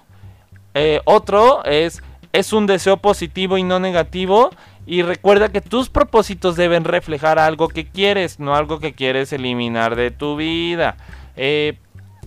Eh, 0.73 1.01
otro 1.03 1.61
es, 1.65 2.01
¿es 2.31 2.53
un 2.53 2.67
deseo 2.67 2.95
positivo 2.95 3.57
y 3.57 3.63
no 3.63 3.81
negativo? 3.81 4.49
Y 4.85 5.01
recuerda 5.01 5.49
que 5.49 5.59
tus 5.59 5.89
propósitos 5.89 6.55
deben 6.55 6.85
reflejar 6.85 7.37
algo 7.37 7.67
que 7.67 7.85
quieres, 7.85 8.39
no 8.39 8.55
algo 8.55 8.79
que 8.79 8.93
quieres 8.93 9.33
eliminar 9.33 9.97
de 9.97 10.09
tu 10.09 10.37
vida. 10.37 10.95
Eh, 11.35 11.77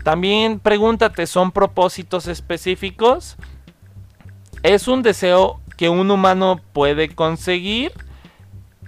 también 0.05 0.61
pregúntate, 0.61 1.27
¿son 1.27 1.51
propósitos 1.51 2.27
específicos? 2.27 3.37
¿Es 4.63 4.87
un 4.87 5.01
deseo 5.01 5.63
que 5.79 5.89
un 5.89 6.11
humano 6.11 6.61
puede 6.75 7.09
conseguir? 7.09 7.93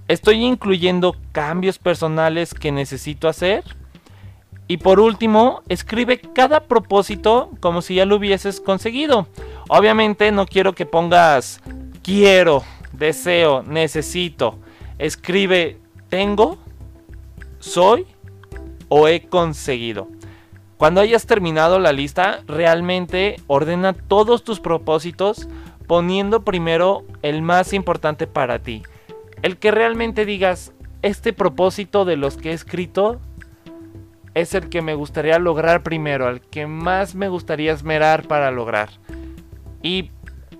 ¿Estoy 0.07 0.43
incluyendo 0.43 1.15
cambios 1.31 1.79
personales 1.79 2.53
que 2.53 2.71
necesito 2.71 3.27
hacer? 3.27 3.63
Y 4.67 4.77
por 4.77 4.99
último, 4.99 5.61
escribe 5.69 6.19
cada 6.19 6.61
propósito 6.61 7.51
como 7.59 7.81
si 7.81 7.95
ya 7.95 8.05
lo 8.05 8.17
hubieses 8.17 8.59
conseguido. 8.59 9.27
Obviamente 9.69 10.31
no 10.31 10.45
quiero 10.45 10.73
que 10.73 10.85
pongas 10.85 11.61
quiero, 12.03 12.63
deseo, 12.91 13.63
necesito. 13.63 14.59
Escribe 14.99 15.77
tengo, 16.09 16.57
soy 17.59 18.05
o 18.89 19.07
he 19.07 19.27
conseguido. 19.27 20.09
Cuando 20.77 20.99
hayas 21.01 21.25
terminado 21.25 21.79
la 21.79 21.93
lista, 21.93 22.41
realmente 22.45 23.37
ordena 23.47 23.93
todos 23.93 24.43
tus 24.43 24.59
propósitos 24.59 25.47
poniendo 25.87 26.43
primero 26.43 27.03
el 27.21 27.41
más 27.41 27.73
importante 27.73 28.27
para 28.27 28.59
ti. 28.59 28.83
El 29.43 29.57
que 29.57 29.71
realmente 29.71 30.25
digas, 30.25 30.71
este 31.01 31.33
propósito 31.33 32.05
de 32.05 32.15
los 32.15 32.37
que 32.37 32.51
he 32.51 32.53
escrito 32.53 33.19
es 34.33 34.55
el 34.55 34.69
que 34.69 34.81
me 34.81 34.95
gustaría 34.95 35.37
lograr 35.37 35.83
primero, 35.83 36.29
el 36.29 36.39
que 36.39 36.65
más 36.65 37.13
me 37.13 37.27
gustaría 37.27 37.73
esmerar 37.73 38.25
para 38.25 38.51
lograr. 38.51 38.89
Y 39.81 40.11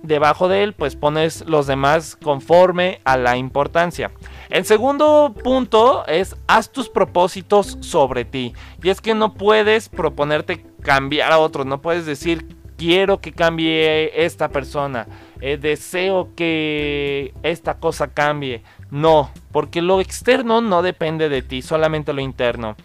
debajo 0.02 0.48
de 0.48 0.62
él 0.62 0.74
pues 0.74 0.96
pones 0.96 1.46
los 1.46 1.66
demás 1.66 2.14
conforme 2.14 3.00
a 3.04 3.16
la 3.16 3.38
importancia. 3.38 4.10
El 4.50 4.66
segundo 4.66 5.34
punto 5.42 6.06
es 6.06 6.36
haz 6.46 6.70
tus 6.70 6.90
propósitos 6.90 7.78
sobre 7.80 8.26
ti. 8.26 8.52
Y 8.82 8.90
es 8.90 9.00
que 9.00 9.14
no 9.14 9.32
puedes 9.32 9.88
proponerte 9.88 10.62
cambiar 10.82 11.32
a 11.32 11.38
otro, 11.38 11.64
no 11.64 11.80
puedes 11.80 12.04
decir 12.04 12.54
quiero 12.76 13.18
que 13.18 13.32
cambie 13.32 14.24
esta 14.24 14.50
persona, 14.50 15.06
eh, 15.46 15.58
deseo 15.58 16.30
que 16.34 17.34
esta 17.42 17.74
cosa 17.74 18.14
cambie. 18.14 18.62
No, 18.90 19.30
porque 19.52 19.82
lo 19.82 20.00
externo 20.00 20.62
no 20.62 20.80
depende 20.80 21.28
de 21.28 21.42
ti, 21.42 21.60
solamente 21.60 22.14
lo 22.14 22.22
interno. 22.22 22.76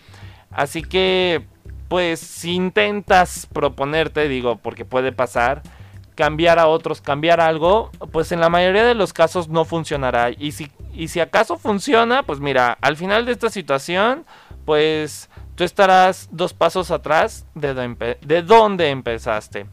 Así 0.52 0.82
que, 0.82 1.46
pues, 1.88 2.20
si 2.20 2.56
intentas 2.56 3.48
proponerte, 3.54 4.28
digo, 4.28 4.58
porque 4.58 4.84
puede 4.84 5.14
pasar, 5.14 5.62
cambiar 6.16 6.60
a 6.60 6.68
otros, 6.68 7.00
cambiar 7.00 7.40
algo, 7.40 7.92
pues 8.12 8.34
en 8.34 8.42
la 8.42 8.50
mayoría 8.50 8.84
de 8.84 8.94
los 8.94 9.14
casos 9.14 9.48
no 9.48 9.64
funcionará. 9.64 10.32
Y 10.32 10.52
si, 10.52 10.70
y 10.94 11.08
si 11.08 11.22
acaso 11.22 11.58
funciona, 11.58 12.24
pues 12.24 12.42
mira, 12.42 12.78
al 12.82 12.98
final 12.98 13.26
de 13.26 13.32
esta 13.32 13.50
situación, 13.50 14.26
pues 14.66 15.30
tú 15.56 15.64
estarás 15.64 16.28
dos 16.34 16.54
pasos 16.54 16.92
atrás 16.92 17.46
de, 17.56 18.18
de 18.20 18.42
donde 18.42 18.90
empezaste. 18.90 19.66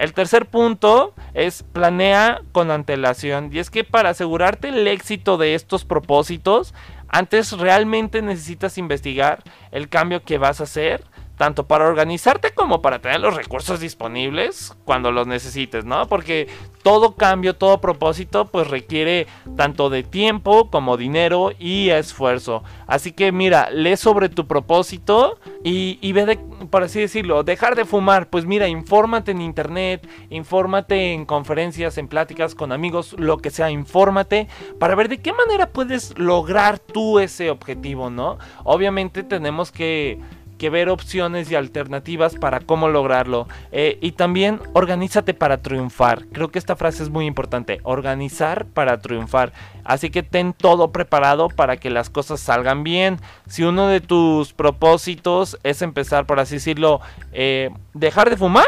El 0.00 0.14
tercer 0.14 0.46
punto 0.46 1.12
es 1.34 1.62
planea 1.62 2.40
con 2.52 2.70
antelación. 2.70 3.50
Y 3.52 3.58
es 3.58 3.68
que 3.68 3.84
para 3.84 4.08
asegurarte 4.08 4.70
el 4.70 4.88
éxito 4.88 5.36
de 5.36 5.54
estos 5.54 5.84
propósitos, 5.84 6.72
antes 7.08 7.52
realmente 7.52 8.22
necesitas 8.22 8.78
investigar 8.78 9.42
el 9.72 9.90
cambio 9.90 10.22
que 10.22 10.38
vas 10.38 10.62
a 10.62 10.64
hacer 10.64 11.04
tanto 11.40 11.66
para 11.66 11.88
organizarte 11.88 12.52
como 12.52 12.82
para 12.82 12.98
tener 12.98 13.18
los 13.18 13.34
recursos 13.34 13.80
disponibles 13.80 14.76
cuando 14.84 15.10
los 15.10 15.26
necesites, 15.26 15.86
¿no? 15.86 16.06
Porque 16.06 16.48
todo 16.82 17.14
cambio, 17.16 17.56
todo 17.56 17.80
propósito, 17.80 18.44
pues 18.44 18.68
requiere 18.68 19.26
tanto 19.56 19.88
de 19.88 20.02
tiempo 20.02 20.68
como 20.68 20.98
dinero 20.98 21.52
y 21.58 21.88
esfuerzo. 21.88 22.62
Así 22.86 23.12
que 23.12 23.32
mira, 23.32 23.70
lee 23.70 23.96
sobre 23.96 24.28
tu 24.28 24.46
propósito 24.46 25.38
y, 25.64 26.12
ve 26.12 26.26
de, 26.26 26.36
por 26.68 26.82
así 26.82 27.00
decirlo, 27.00 27.42
dejar 27.42 27.74
de 27.74 27.86
fumar. 27.86 28.28
Pues 28.28 28.44
mira, 28.44 28.68
infórmate 28.68 29.30
en 29.30 29.40
internet, 29.40 30.06
infórmate 30.28 31.14
en 31.14 31.24
conferencias, 31.24 31.96
en 31.96 32.08
pláticas 32.08 32.54
con 32.54 32.70
amigos, 32.70 33.14
lo 33.18 33.38
que 33.38 33.48
sea, 33.48 33.70
infórmate 33.70 34.46
para 34.78 34.94
ver 34.94 35.08
de 35.08 35.22
qué 35.22 35.32
manera 35.32 35.70
puedes 35.70 36.18
lograr 36.18 36.78
tú 36.78 37.18
ese 37.18 37.48
objetivo, 37.48 38.10
¿no? 38.10 38.36
Obviamente 38.62 39.22
tenemos 39.22 39.72
que 39.72 40.20
que 40.60 40.68
ver 40.68 40.90
opciones 40.90 41.50
y 41.50 41.54
alternativas 41.54 42.34
para 42.34 42.60
cómo 42.60 42.88
lograrlo. 42.88 43.48
Eh, 43.72 43.98
y 44.02 44.12
también 44.12 44.60
organízate 44.74 45.32
para 45.32 45.62
triunfar. 45.62 46.26
Creo 46.26 46.50
que 46.50 46.58
esta 46.58 46.76
frase 46.76 47.02
es 47.02 47.08
muy 47.08 47.24
importante. 47.24 47.80
Organizar 47.82 48.66
para 48.66 48.98
triunfar. 48.98 49.54
Así 49.84 50.10
que 50.10 50.22
ten 50.22 50.52
todo 50.52 50.92
preparado 50.92 51.48
para 51.48 51.78
que 51.78 51.88
las 51.88 52.10
cosas 52.10 52.40
salgan 52.40 52.84
bien. 52.84 53.16
Si 53.48 53.62
uno 53.62 53.88
de 53.88 54.02
tus 54.02 54.52
propósitos 54.52 55.58
es 55.62 55.80
empezar, 55.80 56.26
por 56.26 56.38
así 56.40 56.56
decirlo, 56.56 57.00
eh, 57.32 57.70
dejar 57.94 58.28
de 58.28 58.36
fumar, 58.36 58.66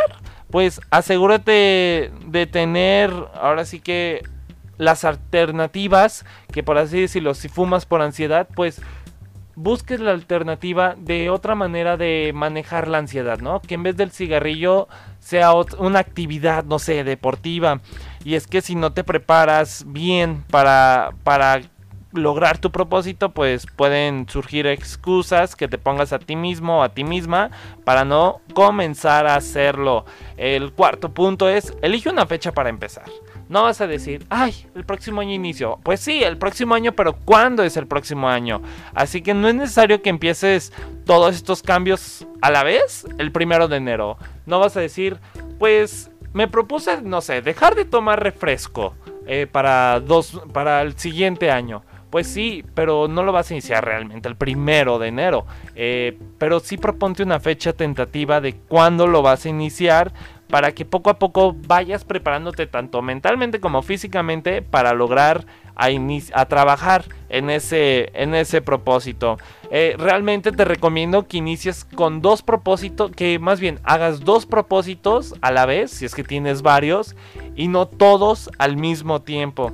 pues 0.50 0.80
asegúrate 0.90 2.10
de 2.24 2.46
tener, 2.46 3.12
ahora 3.34 3.66
sí 3.66 3.80
que 3.80 4.22
las 4.78 5.04
alternativas, 5.04 6.24
que 6.50 6.62
por 6.62 6.78
así 6.78 7.02
decirlo, 7.02 7.34
si 7.34 7.50
fumas 7.50 7.84
por 7.84 8.00
ansiedad, 8.00 8.48
pues 8.54 8.80
busques 9.54 10.00
la 10.00 10.12
alternativa 10.12 10.94
de 10.98 11.30
otra 11.30 11.54
manera 11.54 11.96
de 11.96 12.32
manejar 12.34 12.88
la 12.88 12.98
ansiedad, 12.98 13.40
¿no? 13.40 13.60
Que 13.60 13.74
en 13.74 13.82
vez 13.82 13.96
del 13.96 14.10
cigarrillo 14.10 14.88
sea 15.18 15.52
una 15.78 15.98
actividad, 15.98 16.64
no 16.64 16.78
sé, 16.78 17.04
deportiva. 17.04 17.80
Y 18.24 18.34
es 18.34 18.46
que 18.46 18.60
si 18.60 18.74
no 18.74 18.92
te 18.92 19.04
preparas 19.04 19.84
bien 19.86 20.44
para, 20.50 21.10
para 21.24 21.60
lograr 22.12 22.58
tu 22.58 22.70
propósito, 22.70 23.30
pues 23.30 23.66
pueden 23.66 24.28
surgir 24.28 24.66
excusas 24.66 25.56
que 25.56 25.68
te 25.68 25.78
pongas 25.78 26.12
a 26.12 26.18
ti 26.18 26.36
mismo 26.36 26.78
o 26.78 26.82
a 26.82 26.90
ti 26.90 27.04
misma 27.04 27.50
para 27.84 28.04
no 28.04 28.40
comenzar 28.54 29.26
a 29.26 29.36
hacerlo. 29.36 30.04
El 30.36 30.72
cuarto 30.72 31.12
punto 31.12 31.48
es, 31.48 31.74
elige 31.82 32.10
una 32.10 32.26
fecha 32.26 32.52
para 32.52 32.68
empezar. 32.68 33.04
No 33.48 33.64
vas 33.64 33.80
a 33.80 33.86
decir, 33.86 34.24
ay, 34.30 34.54
el 34.74 34.84
próximo 34.84 35.20
año 35.20 35.32
inicio. 35.32 35.78
Pues 35.82 36.00
sí, 36.00 36.22
el 36.22 36.38
próximo 36.38 36.74
año, 36.74 36.92
pero 36.92 37.14
¿cuándo 37.14 37.62
es 37.62 37.76
el 37.76 37.86
próximo 37.86 38.28
año? 38.28 38.62
Así 38.94 39.22
que 39.22 39.34
no 39.34 39.48
es 39.48 39.54
necesario 39.54 40.02
que 40.02 40.10
empieces 40.10 40.72
todos 41.04 41.34
estos 41.34 41.62
cambios 41.62 42.26
a 42.40 42.50
la 42.50 42.62
vez 42.62 43.06
el 43.18 43.32
primero 43.32 43.68
de 43.68 43.76
enero. 43.76 44.16
No 44.46 44.58
vas 44.58 44.76
a 44.76 44.80
decir, 44.80 45.18
pues 45.58 46.10
me 46.32 46.48
propuse, 46.48 47.02
no 47.02 47.20
sé, 47.20 47.42
dejar 47.42 47.74
de 47.74 47.84
tomar 47.84 48.22
refresco 48.22 48.94
eh, 49.26 49.46
para, 49.50 50.00
dos, 50.00 50.40
para 50.52 50.82
el 50.82 50.98
siguiente 50.98 51.50
año. 51.50 51.82
Pues 52.10 52.26
sí, 52.26 52.62
pero 52.74 53.08
no 53.08 53.22
lo 53.22 53.32
vas 53.32 53.50
a 53.50 53.54
iniciar 53.54 53.84
realmente 53.84 54.28
el 54.28 54.36
primero 54.36 54.98
de 54.98 55.08
enero. 55.08 55.46
Eh, 55.74 56.18
pero 56.36 56.60
sí 56.60 56.76
proponte 56.76 57.22
una 57.22 57.40
fecha 57.40 57.72
tentativa 57.72 58.40
de 58.40 58.54
cuándo 58.54 59.06
lo 59.06 59.22
vas 59.22 59.46
a 59.46 59.48
iniciar 59.48 60.12
para 60.52 60.72
que 60.72 60.84
poco 60.84 61.08
a 61.08 61.18
poco 61.18 61.56
vayas 61.66 62.04
preparándote 62.04 62.66
tanto 62.66 63.00
mentalmente 63.00 63.58
como 63.58 63.80
físicamente 63.80 64.60
para 64.60 64.92
lograr 64.92 65.46
a, 65.74 66.44
trabajar 66.44 67.06
en 67.30 67.48
ese, 67.48 68.10
en 68.12 68.34
ese 68.34 68.60
propósito. 68.60 69.38
Eh, 69.70 69.96
realmente 69.96 70.52
te 70.52 70.66
recomiendo 70.66 71.26
que 71.26 71.38
inicies 71.38 71.86
con 71.86 72.20
dos 72.20 72.42
propósitos, 72.42 73.12
que 73.12 73.38
más 73.38 73.60
bien 73.60 73.80
hagas 73.82 74.20
dos 74.20 74.44
propósitos 74.44 75.34
a 75.40 75.52
la 75.52 75.64
vez, 75.64 75.90
si 75.90 76.04
es 76.04 76.14
que 76.14 76.22
tienes 76.22 76.60
varios, 76.60 77.16
y 77.56 77.68
no 77.68 77.88
todos 77.88 78.50
al 78.58 78.76
mismo 78.76 79.22
tiempo. 79.22 79.72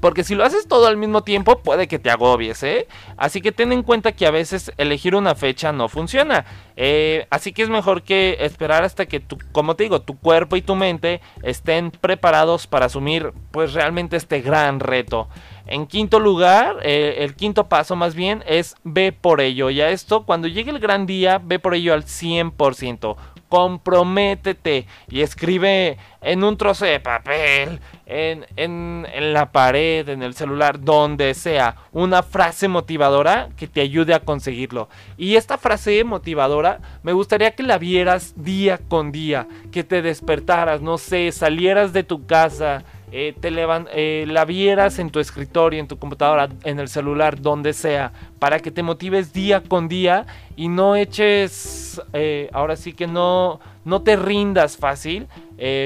Porque 0.00 0.24
si 0.24 0.34
lo 0.34 0.44
haces 0.44 0.68
todo 0.68 0.86
al 0.86 0.96
mismo 0.96 1.22
tiempo, 1.22 1.58
puede 1.58 1.88
que 1.88 1.98
te 1.98 2.10
agobies, 2.10 2.62
¿eh? 2.62 2.86
Así 3.16 3.40
que 3.40 3.52
ten 3.52 3.72
en 3.72 3.82
cuenta 3.82 4.12
que 4.12 4.26
a 4.26 4.30
veces 4.30 4.72
elegir 4.76 5.14
una 5.14 5.34
fecha 5.34 5.72
no 5.72 5.88
funciona. 5.88 6.44
Eh, 6.76 7.26
así 7.30 7.52
que 7.52 7.62
es 7.62 7.68
mejor 7.68 8.02
que 8.02 8.36
esperar 8.40 8.84
hasta 8.84 9.06
que, 9.06 9.20
tu, 9.20 9.38
como 9.52 9.76
te 9.76 9.84
digo, 9.84 10.02
tu 10.02 10.18
cuerpo 10.18 10.56
y 10.56 10.62
tu 10.62 10.74
mente 10.74 11.20
estén 11.42 11.90
preparados 11.90 12.66
para 12.66 12.86
asumir, 12.86 13.32
pues 13.50 13.72
realmente 13.72 14.16
este 14.16 14.40
gran 14.40 14.80
reto. 14.80 15.28
En 15.66 15.86
quinto 15.86 16.20
lugar, 16.20 16.76
eh, 16.82 17.16
el 17.20 17.34
quinto 17.34 17.68
paso 17.68 17.96
más 17.96 18.14
bien 18.14 18.44
es 18.46 18.76
ve 18.84 19.12
por 19.12 19.40
ello. 19.40 19.70
Y 19.70 19.80
a 19.80 19.90
esto, 19.90 20.24
cuando 20.24 20.46
llegue 20.46 20.70
el 20.70 20.78
gran 20.78 21.06
día, 21.06 21.40
ve 21.42 21.58
por 21.58 21.74
ello 21.74 21.92
al 21.92 22.04
100% 22.04 23.16
comprométete 23.48 24.86
y 25.08 25.20
escribe 25.20 25.98
en 26.20 26.42
un 26.42 26.56
trozo 26.56 26.84
de 26.84 27.00
papel, 27.00 27.80
en, 28.06 28.46
en, 28.56 29.06
en, 29.12 29.32
la 29.32 29.52
pared, 29.52 30.08
en 30.08 30.22
el 30.22 30.34
celular, 30.34 30.80
donde 30.80 31.34
sea, 31.34 31.76
una 31.92 32.22
frase 32.22 32.68
motivadora 32.68 33.48
que 33.56 33.68
te 33.68 33.80
ayude 33.80 34.14
a 34.14 34.20
conseguirlo. 34.20 34.88
Y 35.16 35.36
esta 35.36 35.58
frase 35.58 36.02
motivadora 36.04 36.80
me 37.02 37.12
gustaría 37.12 37.54
que 37.54 37.62
la 37.62 37.78
vieras 37.78 38.34
día 38.36 38.78
con 38.78 39.12
día, 39.12 39.46
que 39.70 39.84
te 39.84 40.02
despertaras, 40.02 40.80
no 40.80 40.98
sé, 40.98 41.30
salieras 41.32 41.92
de 41.92 42.02
tu 42.02 42.26
casa 42.26 42.84
eh, 43.18 43.32
te 43.32 43.48
eh, 43.48 44.26
la 44.28 44.44
vieras 44.44 44.98
en 44.98 45.08
tu 45.08 45.20
escritorio, 45.20 45.80
en 45.80 45.88
tu 45.88 45.98
computadora, 45.98 46.50
en 46.64 46.78
el 46.78 46.88
celular, 46.88 47.40
donde 47.40 47.72
sea, 47.72 48.12
para 48.38 48.58
que 48.58 48.70
te 48.70 48.82
motives 48.82 49.32
día 49.32 49.62
con 49.62 49.88
día 49.88 50.26
y 50.54 50.68
no 50.68 50.96
eches, 50.96 51.98
eh, 52.12 52.50
ahora 52.52 52.76
sí 52.76 52.92
que 52.92 53.06
no, 53.06 53.58
no 53.86 54.02
te 54.02 54.16
rindas 54.16 54.76
fácil 54.76 55.28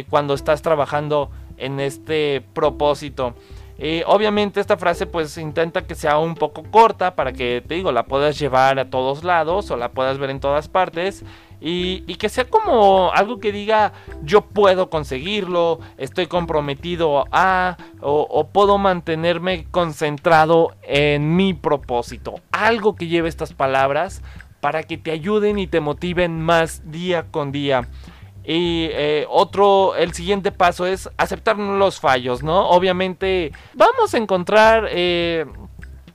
cuando 0.09 0.35
estás 0.35 0.61
trabajando 0.61 1.31
en 1.57 1.79
este 1.79 2.43
propósito. 2.53 3.37
Obviamente 4.07 4.61
esta 4.61 4.77
frase 4.77 5.07
pues 5.07 5.37
intenta 5.39 5.87
que 5.87 5.95
sea 5.95 6.19
un 6.19 6.35
poco 6.35 6.65
corta 6.71 7.15
para 7.15 7.33
que 7.33 7.63
te 7.67 7.77
digo 7.77 7.93
la 7.93 8.05
puedas 8.05 8.39
llevar 8.39 8.79
a 8.79 8.91
todos 8.91 9.25
lados 9.25 9.71
o 9.71 9.77
la 9.77 9.91
puedas 9.91 10.19
ver 10.19 10.31
en 10.31 10.41
todas 10.41 10.69
partes 10.69 11.25
y, 11.61 12.15
que 12.17 12.29
sea 12.29 12.45
como 12.45 13.13
algo 13.13 13.39
que 13.39 13.53
diga 13.53 13.93
yo 14.23 14.43
puedo 14.43 14.89
conseguirlo, 14.89 15.81
estoy 15.99 16.27
comprometido 16.27 17.27
a 17.33 17.77
o, 18.01 18.49
puedo 18.49 18.79
mantenerme 18.79 19.67
concentrado 19.71 20.75
en 20.83 21.37
mi 21.37 21.53
propósito. 21.53 22.37
Algo 22.51 22.97
que 22.97 23.09
lleve 23.09 23.29
estas 23.29 23.53
palabras 23.53 24.23
para 24.61 24.83
que 24.83 24.97
te 24.97 25.11
ayuden 25.11 25.59
y 25.59 25.67
te 25.67 25.81
motiven 25.81 26.41
más 26.41 26.91
día 26.91 27.27
con 27.31 27.53
día. 27.53 27.89
Y 28.45 28.89
eh, 28.91 29.27
otro, 29.29 29.95
el 29.97 30.15
siguiente 30.15 30.51
paso 30.51 30.87
es 30.87 31.11
aceptar 31.17 31.59
los 31.59 32.01
fallos, 32.01 32.43
¿no? 32.43 32.71
Obviamente 32.71 33.53
vamos 33.75 34.15
a 34.15 34.19
encontrar 34.19 34.89
eh, 34.91 35.45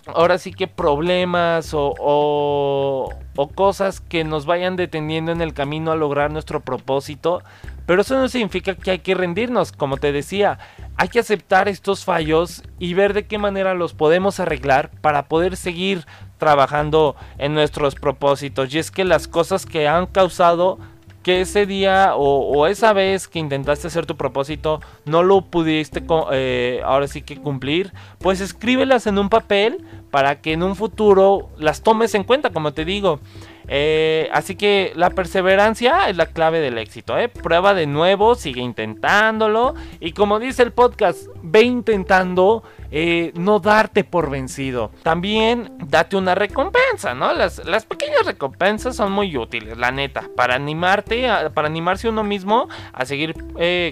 ahora 0.08 0.38
sí 0.38 0.52
que 0.54 0.68
problemas 0.68 1.72
o, 1.74 3.14
cosas 3.54 4.02
que 4.02 4.24
nos 4.24 4.46
vayan 4.46 4.76
deteniendo 4.76 5.32
en 5.32 5.42
el 5.42 5.54
camino 5.54 5.92
a 5.92 5.96
lograr 5.96 6.32
nuestro 6.32 6.62
propósito. 6.62 7.42
Pero 7.86 8.02
eso 8.02 8.18
no 8.18 8.28
significa 8.28 8.74
que 8.74 8.92
hay 8.92 9.00
que 9.00 9.14
rendirnos, 9.14 9.72
como 9.72 9.98
te 9.98 10.12
decía, 10.12 10.58
hay 10.98 11.08
que 11.10 11.20
aceptar 11.20 11.68
estos 11.68 12.04
fallos 12.04 12.64
y 12.80 12.96
ver 12.96 13.14
de 13.14 13.28
qué 13.28 13.38
manera 13.38 13.76
los 13.76 13.94
podemos 13.94 14.40
arreglar 14.40 14.90
para 15.02 15.28
poder 15.28 15.56
seguir 15.56 16.06
trabajando 16.40 17.16
en 17.38 17.54
nuestros 17.54 17.94
propósitos. 17.94 18.74
Y 18.74 18.80
es 18.80 18.90
que 18.90 19.04
las 19.04 19.28
cosas 19.28 19.68
que 19.68 19.88
han 19.88 20.08
causado 20.08 20.80
que 21.26 21.42
ese 21.42 21.66
día 21.66 22.12
o, 22.16 22.68
esa 22.68 22.94
vez 22.94 23.28
que 23.28 23.40
intentaste 23.40 23.88
hacer 23.88 24.06
tu 24.06 24.16
propósito 24.16 24.80
no 25.06 25.24
lo 25.24 25.42
pudiste 25.42 26.04
eh, 26.32 26.82
ahora 26.86 27.08
sí 27.08 27.24
que 27.24 27.38
cumplir, 27.38 27.94
pues 28.20 28.42
escríbelas 28.42 29.08
en 29.08 29.18
un 29.18 29.30
papel 29.30 29.84
para 30.12 30.40
que 30.40 30.54
en 30.54 30.62
un 30.62 30.76
futuro 30.76 31.50
las 31.58 31.82
tomes 31.82 32.14
en 32.14 32.26
cuenta, 32.26 32.52
como 32.52 32.76
te 32.76 32.86
digo. 32.86 33.22
Eh, 33.68 34.30
así 34.32 34.56
que 34.56 34.92
la 34.96 35.10
perseverancia 35.10 36.10
es 36.10 36.18
la 36.18 36.28
clave 36.28 36.60
del 36.60 36.78
éxito. 36.78 37.18
¿eh? 37.18 37.30
Prueba 37.30 37.74
de 37.74 37.88
nuevo, 37.88 38.36
sigue 38.36 38.62
intentándolo. 38.62 39.76
Y 40.00 40.12
como 40.12 40.40
dice 40.40 40.64
el 40.64 40.72
podcast, 40.72 41.28
ve 41.42 41.62
intentando 41.62 42.64
eh, 42.92 43.32
no 43.36 43.60
darte 43.60 44.04
por 44.04 44.30
vencido. 44.30 44.92
También 45.04 45.72
date 45.86 46.16
una 46.16 46.36
recompensa, 46.36 47.14
¿no? 47.14 47.34
Las, 47.34 47.62
pequeñas 47.86 48.26
recompensas 48.26 48.96
son 48.96 49.12
muy 49.12 49.36
útiles, 49.38 49.78
la 49.78 49.92
neta, 49.92 50.30
para 50.36 50.56
animarte, 50.56 51.28
para 51.54 51.68
animarse 51.68 52.10
uno 52.10 52.24
mismo 52.24 52.68
a 52.94 53.06
seguir 53.06 53.36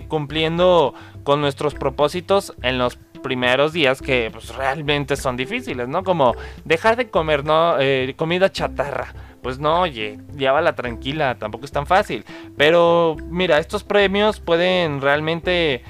cumpliendo 0.08 0.94
con 1.24 1.42
nuestros 1.42 1.74
propósitos 1.74 2.54
en 2.62 2.78
los 2.78 2.98
primeros 3.22 3.72
días 3.72 4.02
que 4.02 4.30
pues, 4.32 4.54
realmente 4.56 5.16
son 5.16 5.38
difíciles, 5.38 5.88
¿no? 5.88 6.04
Como 6.04 6.36
dejar 6.66 6.96
de 6.96 7.10
comer, 7.10 7.46
¿no? 7.46 7.76
comida 8.18 8.52
chatarra 8.52 9.14
pues 9.44 9.60
no, 9.60 9.82
oye, 9.82 10.18
llévala 10.36 10.74
tranquila, 10.74 11.36
tampoco 11.36 11.66
es 11.66 11.72
tan 11.72 11.86
fácil. 11.86 12.26
Pero 12.58 13.18
mira, 13.30 13.60
estos 13.60 13.84
premios 13.84 14.40
pueden 14.40 15.02
realmente 15.02 15.84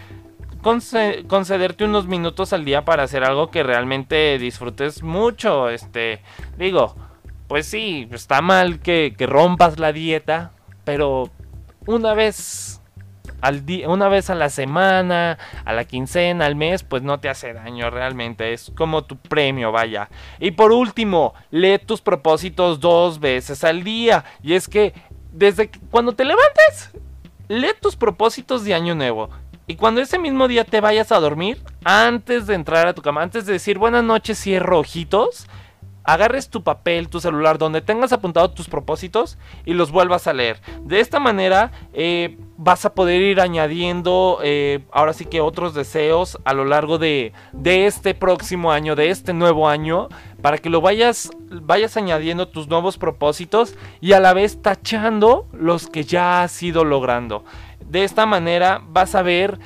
concederte 0.62 1.84
unos 1.84 2.08
minutos 2.08 2.54
al 2.54 2.66
día 2.66 2.84
para 2.86 3.04
hacer 3.04 3.24
algo 3.24 3.52
que 3.52 3.64
realmente 3.64 4.38
disfrutes 4.40 5.04
mucho. 5.04 5.70
Este, 5.70 6.22
digo, 6.58 6.96
pues 7.48 7.68
sí, 7.68 8.08
está 8.12 8.42
mal 8.42 8.80
que, 8.80 9.14
que 9.18 9.28
rompas 9.28 9.80
la 9.80 9.94
dieta, 9.94 10.52
pero 10.84 11.30
una 11.86 12.14
vez 12.14 12.82
una 13.88 14.08
vez 14.08 14.30
a 14.30 14.36
la 14.36 14.50
semana, 14.50 15.38
a 15.66 15.74
la 15.74 15.86
quincena, 15.86 16.46
al 16.46 16.56
mes, 16.56 16.84
pues 16.84 17.04
no 17.04 17.20
te 17.20 17.30
hace 17.30 17.54
daño 17.54 17.90
realmente. 17.90 18.54
Es 18.54 18.72
como 18.76 19.04
tu 19.04 19.18
premio, 19.18 19.72
vaya. 19.72 20.10
Y 20.40 20.52
por 20.52 20.72
último, 20.72 21.34
lee 21.52 21.80
tus 21.80 22.02
propósitos 22.02 22.80
dos 22.80 23.20
veces 23.20 23.64
al 23.64 23.84
día. 23.84 24.24
Y 24.42 24.54
es 24.54 24.68
que 24.68 24.94
desde 25.32 25.70
cuando 25.92 26.14
te 26.14 26.26
levantes, 26.26 26.92
lee 27.48 27.74
tus 27.82 27.96
propósitos 27.96 28.64
de 28.64 28.74
año 28.74 28.96
nuevo. 28.96 29.30
Y 29.66 29.76
cuando 29.76 30.02
ese 30.02 30.20
mismo 30.20 30.48
día 30.48 30.66
te 30.66 30.82
vayas 30.82 31.12
a 31.12 31.20
dormir, 31.20 31.62
antes 31.86 32.48
de 32.48 32.56
entrar 32.56 32.88
a 32.88 32.94
tu 32.94 33.02
cama, 33.02 33.22
antes 33.22 33.46
de 33.46 33.54
decir 33.54 33.78
buenas 33.78 34.04
noches, 34.04 34.42
cierro 34.42 34.80
ojitos, 34.80 35.48
agarres 36.04 36.50
tu 36.50 36.64
papel, 36.64 37.10
tu 37.10 37.20
celular, 37.20 37.58
donde 37.58 37.82
tengas 37.82 38.14
apuntado 38.14 38.52
tus 38.52 38.68
propósitos 38.68 39.38
y 39.66 39.74
los 39.74 39.92
vuelvas 39.92 40.28
a 40.28 40.34
leer. 40.34 40.62
De 40.82 41.00
esta 41.00 41.20
manera 41.20 41.72
eh, 41.94 42.38
vas 42.58 42.86
a 42.86 42.94
poder 42.94 43.22
ir 43.22 43.40
añadiendo 43.40 44.40
eh, 44.44 44.84
ahora 44.92 45.14
sí 45.14 45.26
que 45.26 45.42
otros 45.42 45.74
deseos 45.74 46.38
a 46.46 46.54
lo 46.54 46.66
largo 46.66 46.98
de, 46.98 47.34
de, 47.52 47.88
este 47.88 48.14
próximo 48.14 48.72
año, 48.72 48.96
de 48.96 49.10
este 49.10 49.34
nuevo 49.34 49.68
año, 49.68 50.10
para 50.42 50.58
que 50.58 50.70
lo 50.70 50.82
vayas, 50.82 51.32
vayas 51.50 51.98
añadiendo 51.98 52.48
tus 52.48 52.68
nuevos 52.68 52.98
propósitos 52.98 53.76
y 54.02 54.14
a 54.14 54.20
la 54.20 54.34
vez 54.34 54.62
tachando 54.62 55.48
los 55.54 55.88
que 55.88 56.04
ya 56.04 56.44
has 56.44 56.62
ido 56.62 56.84
logrando. 56.84 57.44
De 57.90 58.04
esta 58.04 58.26
manera 58.26 58.82
vas 58.88 59.16
a 59.16 59.22
ver 59.22 59.60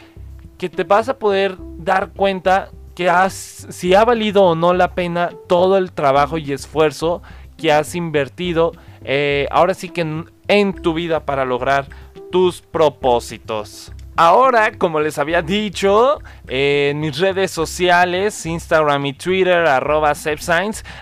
que 0.58 0.69
te 0.69 0.84
vas 0.84 1.08
a 1.08 1.19
poder 1.19 1.58
dar 1.78 2.12
cuenta 2.13 2.71
que 2.97 3.12
has, 3.12 3.67
si 3.69 3.93
ha 3.93 4.03
valido 4.03 4.43
o 4.43 4.55
no 4.55 4.73
la 4.73 4.95
pena 4.95 5.29
todo 5.47 5.77
el 5.77 5.91
trabajo 5.91 6.39
y 6.39 6.51
esfuerzo 6.51 7.21
que 7.55 7.71
has 7.71 7.93
invertido 7.93 8.71
eh, 9.03 9.47
ahora 9.51 9.75
sí 9.75 9.89
que 9.89 10.01
en, 10.47 10.73
tu 10.73 10.95
vida 10.95 11.23
para 11.23 11.45
lograr 11.45 11.88
tus 12.31 12.60
propósitos. 12.62 13.91
Ahora, 14.15 14.71
como 14.79 14.99
les 14.99 15.19
había 15.19 15.43
dicho, 15.43 16.17
en 16.47 16.99
mis 16.99 17.19
redes 17.19 17.51
sociales, 17.51 18.47
Instagram 18.47 19.05
y 19.05 19.13
Twitter, 19.13 19.67
arroba 19.67 20.13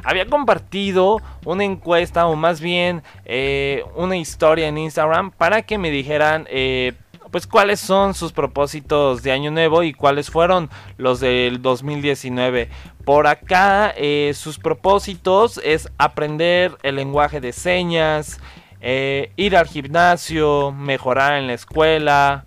había 0.04 0.26
compartido 0.26 1.22
una 1.46 1.64
encuesta 1.64 2.28
o 2.28 2.36
más 2.36 2.60
bien 2.60 3.04
eh, 3.24 3.86
una 3.96 4.18
historia 4.18 4.68
en 4.68 4.78
Instagram 4.78 5.32
para 5.32 5.62
que 5.62 5.78
me 5.78 5.92
dijeran 5.92 6.46
eh, 6.50 6.92
pues 7.36 7.48
cuáles 7.48 7.82
son 7.82 8.14
sus 8.14 8.32
propósitos 8.32 9.22
de 9.22 9.34
año 9.34 9.52
nuevo 9.52 9.84
y 9.84 9.92
cuáles 9.92 10.30
fueron 10.32 10.70
los 10.96 11.20
del 11.20 11.62
2019. 11.62 12.70
Por 13.04 13.28
acá 13.28 13.94
eh, 13.98 14.32
sus 14.34 14.58
propósitos 14.58 15.60
es 15.62 15.92
aprender 15.98 16.78
el 16.82 16.96
lenguaje 16.96 17.42
de 17.42 17.52
señas, 17.52 18.40
eh, 18.80 19.34
ir 19.36 19.58
al 19.58 19.68
gimnasio, 19.68 20.72
mejorar 20.72 21.34
en 21.34 21.48
la 21.48 21.56
escuela. 21.56 22.46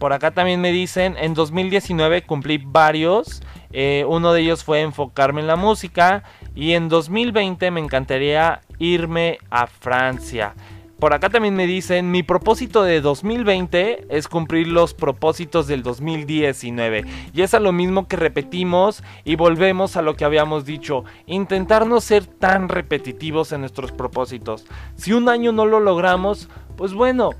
Por 0.00 0.12
acá 0.12 0.32
también 0.32 0.60
me 0.60 0.72
dicen, 0.72 1.14
en 1.16 1.34
2019 1.34 2.22
cumplí 2.22 2.58
varios. 2.58 3.40
Eh, 3.70 4.04
uno 4.08 4.32
de 4.32 4.40
ellos 4.40 4.64
fue 4.64 4.80
enfocarme 4.80 5.42
en 5.42 5.46
la 5.46 5.54
música 5.54 6.24
y 6.56 6.72
en 6.72 6.88
2020 6.88 7.70
me 7.70 7.78
encantaría 7.78 8.62
irme 8.80 9.38
a 9.48 9.68
Francia. 9.68 10.56
Por 11.04 11.12
acá 11.12 11.28
también 11.28 11.54
me 11.54 11.66
dicen, 11.66 12.10
mi 12.10 12.22
propósito 12.22 12.82
de 12.82 13.02
2020 13.02 14.06
es 14.08 14.26
cumplir 14.26 14.68
los 14.68 14.94
propósitos 14.94 15.66
del 15.66 15.82
2019. 15.82 17.04
Y 17.34 17.42
es 17.42 17.52
a 17.52 17.60
lo 17.60 17.72
mismo 17.72 18.08
que 18.08 18.16
repetimos 18.16 19.04
y 19.22 19.36
volvemos 19.36 19.98
a 19.98 20.00
lo 20.00 20.16
que 20.16 20.24
habíamos 20.24 20.64
dicho, 20.64 21.04
intentar 21.26 21.86
no 21.86 22.00
ser 22.00 22.24
tan 22.24 22.70
repetitivos 22.70 23.52
en 23.52 23.60
nuestros 23.60 23.92
propósitos. 23.92 24.64
Si 24.96 25.12
un 25.12 25.28
año 25.28 25.52
no 25.52 25.66
lo 25.66 25.78
logramos, 25.78 26.48
pues 26.74 26.94
bueno, 26.94 27.32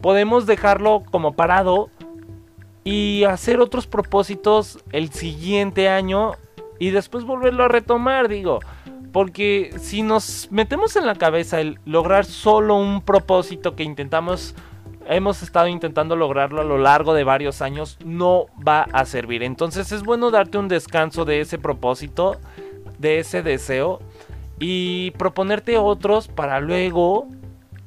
podemos 0.00 0.46
dejarlo 0.46 1.02
como 1.10 1.34
parado 1.34 1.90
y 2.84 3.24
hacer 3.24 3.60
otros 3.60 3.86
propósitos 3.86 4.78
el 4.92 5.12
siguiente 5.12 5.90
año 5.90 6.36
y 6.78 6.88
después 6.88 7.24
volverlo 7.24 7.64
a 7.64 7.68
retomar, 7.68 8.28
digo. 8.28 8.60
Porque 9.12 9.74
si 9.78 10.02
nos 10.02 10.48
metemos 10.50 10.96
en 10.96 11.06
la 11.06 11.14
cabeza 11.14 11.60
el 11.60 11.78
lograr 11.84 12.24
solo 12.24 12.76
un 12.76 13.02
propósito 13.02 13.74
que 13.74 13.82
intentamos, 13.82 14.54
hemos 15.06 15.42
estado 15.42 15.66
intentando 15.66 16.14
lograrlo 16.14 16.60
a 16.60 16.64
lo 16.64 16.78
largo 16.78 17.14
de 17.14 17.24
varios 17.24 17.62
años, 17.62 17.98
no 18.04 18.46
va 18.66 18.82
a 18.92 19.04
servir. 19.04 19.42
Entonces 19.42 19.90
es 19.92 20.02
bueno 20.02 20.30
darte 20.30 20.58
un 20.58 20.68
descanso 20.68 21.24
de 21.24 21.40
ese 21.40 21.58
propósito, 21.58 22.36
de 22.98 23.18
ese 23.18 23.42
deseo, 23.42 24.00
y 24.60 25.10
proponerte 25.12 25.78
otros 25.78 26.28
para 26.28 26.60
luego 26.60 27.26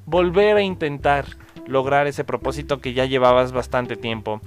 volver 0.05 0.57
a 0.57 0.61
intentar 0.61 1.25
lograr 1.67 2.07
ese 2.07 2.23
propósito 2.23 2.79
que 2.79 2.93
ya 2.93 3.05
llevabas 3.05 3.51
bastante 3.51 3.95
tiempo. 3.95 4.41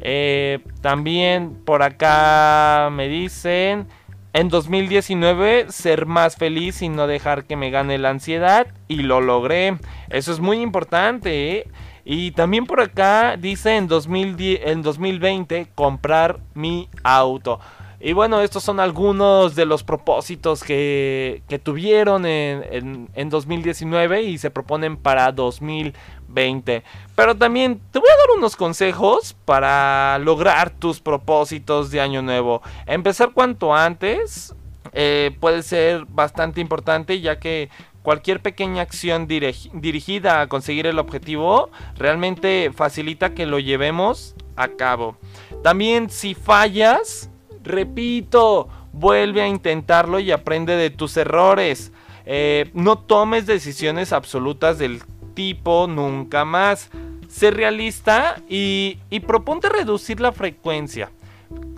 Eh, 0.00 0.60
también 0.80 1.54
por 1.64 1.82
acá 1.82 2.88
me 2.90 3.08
dicen 3.08 3.86
en 4.32 4.48
2019 4.48 5.66
ser 5.70 6.06
más 6.06 6.36
feliz 6.36 6.82
y 6.82 6.88
no 6.88 7.06
dejar 7.06 7.44
que 7.44 7.56
me 7.56 7.70
gane 7.70 7.98
la 7.98 8.10
ansiedad 8.10 8.66
y 8.88 9.02
lo 9.02 9.20
logré. 9.20 9.76
Eso 10.08 10.32
es 10.32 10.40
muy 10.40 10.60
importante. 10.60 11.58
¿eh? 11.58 11.68
Y 12.04 12.32
también 12.32 12.66
por 12.66 12.80
acá 12.80 13.36
dice 13.36 13.76
en, 13.76 13.88
2010, 13.88 14.60
en 14.64 14.82
2020 14.82 15.68
comprar 15.74 16.40
mi 16.54 16.88
auto. 17.04 17.60
Y 18.04 18.14
bueno, 18.14 18.40
estos 18.40 18.64
son 18.64 18.80
algunos 18.80 19.54
de 19.54 19.64
los 19.64 19.84
propósitos 19.84 20.64
que, 20.64 21.42
que 21.48 21.60
tuvieron 21.60 22.26
en, 22.26 22.64
en, 22.70 23.08
en, 23.14 23.30
2019 23.30 24.22
y 24.22 24.38
se 24.38 24.50
proponen 24.50 24.96
para 24.96 25.30
2020. 25.30 26.82
Pero 27.14 27.36
también 27.36 27.80
te 27.92 28.00
voy 28.00 28.08
a 28.08 28.16
dar 28.16 28.36
unos 28.36 28.56
consejos 28.56 29.36
para 29.44 30.18
lograr 30.18 30.70
tus 30.70 30.98
propósitos 30.98 31.92
de 31.92 32.00
año 32.00 32.22
nuevo. 32.22 32.60
Empezar 32.86 33.30
cuanto 33.32 33.72
antes 33.72 34.52
eh, 34.94 35.36
puede 35.38 35.62
ser 35.62 36.04
bastante 36.06 36.60
importante 36.60 37.20
ya 37.20 37.38
que 37.38 37.70
cualquier 38.02 38.40
pequeña 38.40 38.82
acción 38.82 39.28
dirigida 39.28 40.40
a 40.40 40.48
conseguir 40.48 40.86
el 40.86 40.98
objetivo 40.98 41.70
realmente 41.96 42.72
facilita 42.74 43.32
que 43.32 43.46
lo 43.46 43.60
llevemos 43.60 44.34
a 44.56 44.68
cabo. 44.68 45.16
También 45.62 46.10
si 46.10 46.34
fallas, 46.34 47.30
Repito, 47.62 48.68
vuelve 48.92 49.42
a 49.42 49.48
intentarlo 49.48 50.20
y 50.20 50.30
aprende 50.30 50.76
de 50.76 50.90
tus 50.90 51.16
errores. 51.16 51.92
Eh, 52.24 52.70
no 52.74 52.98
tomes 52.98 53.46
decisiones 53.46 54.12
absolutas 54.12 54.78
del 54.78 55.02
tipo 55.34 55.86
nunca 55.86 56.44
más. 56.44 56.90
Sé 57.28 57.50
realista 57.50 58.36
y, 58.48 58.98
y 59.10 59.20
proponte 59.20 59.68
reducir 59.68 60.20
la 60.20 60.32
frecuencia. 60.32 61.10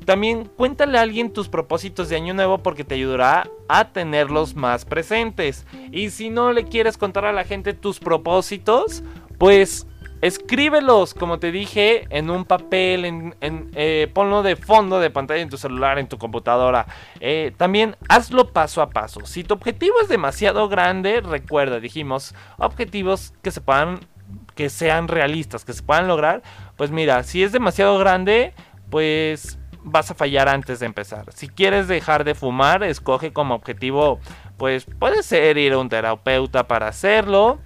También 0.05 0.44
cuéntale 0.44 0.99
a 0.99 1.03
alguien 1.03 1.33
tus 1.33 1.49
propósitos 1.49 2.09
de 2.09 2.16
año 2.16 2.35
nuevo 2.35 2.59
porque 2.59 2.85
te 2.85 2.94
ayudará 2.94 3.49
a 3.68 3.88
tenerlos 3.92 4.55
más 4.55 4.85
presentes. 4.85 5.66
Y 5.92 6.11
si 6.11 6.29
no 6.29 6.53
le 6.53 6.64
quieres 6.64 6.99
contar 6.99 7.25
a 7.25 7.33
la 7.33 7.44
gente 7.44 7.73
tus 7.73 8.01
propósitos, 8.01 9.03
pues 9.38 9.87
Escríbelos, 10.25 11.13
como 11.13 11.39
te 11.39 11.53
dije, 11.53 12.07
en 12.09 12.31
un 12.31 12.47
papel, 12.47 13.05
en, 13.05 13.35
eh, 13.43 14.11
ponlo 14.15 14.43
de 14.43 14.57
fondo 14.57 14.99
de 14.99 15.11
pantalla 15.11 15.43
en 15.43 15.51
tu 15.51 15.59
celular, 15.59 15.99
en 15.99 16.09
tu 16.09 16.17
computadora. 16.17 16.87
Eh, 17.21 17.53
también 17.59 17.95
hazlo 18.09 18.51
paso 18.51 18.81
a 18.81 18.89
paso. 18.89 19.21
Si 19.27 19.45
tu 19.45 19.53
objetivo 19.53 19.97
es 20.01 20.09
demasiado 20.09 20.71
grande, 20.71 21.21
recuerda, 21.21 21.79
dijimos, 21.79 22.35
objetivos 22.57 23.35
que 23.43 23.51
se 23.51 23.61
puedan, 23.61 24.01
que 24.55 24.71
sean 24.71 25.09
realistas, 25.09 25.67
que 25.67 25.75
se 25.75 25.83
puedan 25.83 26.09
lograr. 26.09 26.43
Pues 26.79 26.91
mira, 26.91 27.23
si 27.23 27.43
es 27.43 27.53
demasiado 27.53 27.99
grande, 27.99 28.55
pues 28.89 29.59
vas 29.83 30.11
a 30.11 30.15
fallar 30.15 30.49
antes 30.49 30.81
de 30.81 30.87
empezar. 30.87 31.27
Si 31.35 31.49
quieres 31.49 31.87
dejar 31.87 32.25
de 32.25 32.35
fumar, 32.35 32.83
escoge 32.83 33.35
como 33.35 33.55
objetivo, 33.55 34.21
pues 34.57 34.87
puede 34.99 35.23
ser 35.23 35.59
ir 35.59 35.75
a 35.75 35.79
un 35.79 35.91
terapeuta 35.91 36.67
para 36.67 36.89
hacerlo. 36.89 37.59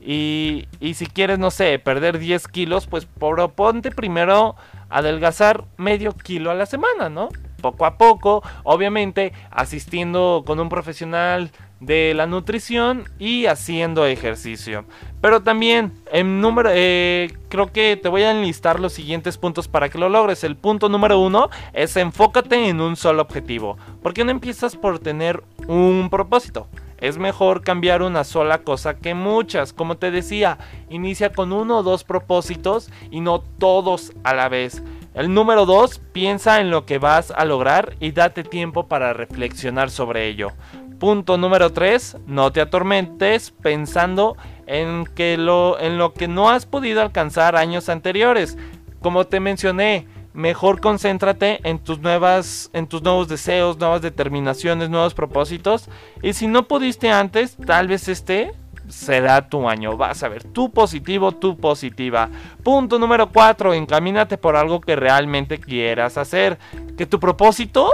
Y, 0.00 0.66
si 0.94 1.06
quieres, 1.06 1.38
no 1.38 1.50
sé, 1.50 1.78
perder 1.78 2.18
10 2.18 2.48
kilos, 2.48 2.86
pues 2.86 3.04
proponte 3.06 3.90
primero 3.90 4.56
adelgazar 4.88 5.64
medio 5.76 6.12
kilo 6.12 6.50
a 6.50 6.54
la 6.54 6.66
semana, 6.66 7.08
¿no? 7.08 7.28
Poco 7.60 7.84
a 7.84 7.98
poco, 7.98 8.42
obviamente 8.64 9.32
asistiendo 9.50 10.42
con 10.46 10.58
un 10.58 10.70
profesional 10.70 11.50
de 11.80 12.14
la 12.14 12.26
nutrición 12.26 13.04
y 13.18 13.46
haciendo 13.46 14.06
ejercicio. 14.06 14.84
Pero 15.20 15.42
también, 15.42 15.92
en 16.10 16.40
número, 16.40 16.70
eh, 16.72 17.30
creo 17.50 17.70
que 17.70 17.98
te 18.02 18.08
voy 18.08 18.22
a 18.22 18.30
enlistar 18.30 18.80
los 18.80 18.94
siguientes 18.94 19.36
puntos 19.36 19.68
para 19.68 19.90
que 19.90 19.98
lo 19.98 20.08
logres. 20.08 20.44
El 20.44 20.56
punto 20.56 20.88
número 20.88 21.18
uno 21.18 21.50
es 21.74 21.96
enfócate 21.96 22.68
en 22.68 22.80
un 22.80 22.96
solo 22.96 23.20
objetivo. 23.20 23.76
¿Por 24.02 24.14
qué 24.14 24.24
no 24.24 24.30
empiezas 24.30 24.76
por 24.76 24.98
tener 24.98 25.42
un 25.66 26.08
propósito? 26.10 26.66
Es 27.00 27.18
mejor 27.18 27.62
cambiar 27.62 28.02
una 28.02 28.24
sola 28.24 28.58
cosa 28.58 28.96
que 28.98 29.14
muchas. 29.14 29.72
Como 29.72 29.96
te 29.96 30.10
decía, 30.10 30.58
inicia 30.88 31.32
con 31.32 31.52
uno 31.52 31.78
o 31.78 31.82
dos 31.82 32.04
propósitos 32.04 32.90
y 33.10 33.20
no 33.20 33.40
todos 33.40 34.12
a 34.22 34.34
la 34.34 34.48
vez. 34.48 34.82
El 35.14 35.34
número 35.34 35.66
dos, 35.66 36.00
piensa 36.12 36.60
en 36.60 36.70
lo 36.70 36.86
que 36.86 36.98
vas 36.98 37.32
a 37.32 37.44
lograr 37.44 37.96
y 37.98 38.12
date 38.12 38.44
tiempo 38.44 38.86
para 38.86 39.12
reflexionar 39.12 39.90
sobre 39.90 40.28
ello. 40.28 40.52
Punto 41.00 41.38
número 41.38 41.72
3, 41.72 42.18
no 42.26 42.52
te 42.52 42.60
atormentes 42.60 43.52
pensando 43.52 44.36
en, 44.66 45.06
lo, 45.44 45.80
en 45.80 45.96
lo 45.96 46.12
que 46.12 46.28
no 46.28 46.50
has 46.50 46.66
podido 46.66 47.00
alcanzar 47.00 47.56
años 47.56 47.88
anteriores. 47.88 48.58
Como 49.00 49.26
te 49.26 49.40
mencioné, 49.40 50.06
mejor 50.32 50.80
concéntrate 50.80 51.60
en 51.68 51.78
tus 51.78 51.98
nuevas 52.00 52.70
en 52.72 52.86
tus 52.86 53.02
nuevos 53.02 53.28
deseos, 53.28 53.78
nuevas 53.78 54.02
determinaciones, 54.02 54.90
nuevos 54.90 55.14
propósitos 55.14 55.88
y 56.22 56.32
si 56.32 56.46
no 56.46 56.68
pudiste 56.68 57.10
antes, 57.10 57.56
tal 57.66 57.88
vez 57.88 58.08
este 58.08 58.52
será 58.90 59.48
tu 59.48 59.68
año. 59.68 59.96
Vas 59.96 60.22
a 60.22 60.28
ver, 60.28 60.44
tu 60.44 60.70
positivo, 60.70 61.32
tu 61.32 61.56
positiva. 61.56 62.28
Punto 62.62 62.98
número 62.98 63.30
4, 63.30 63.74
encamínate 63.74 64.36
por 64.36 64.56
algo 64.56 64.80
que 64.80 64.96
realmente 64.96 65.58
quieras 65.58 66.18
hacer. 66.18 66.58
Que 66.96 67.06
tu 67.06 67.18
propósito 67.18 67.90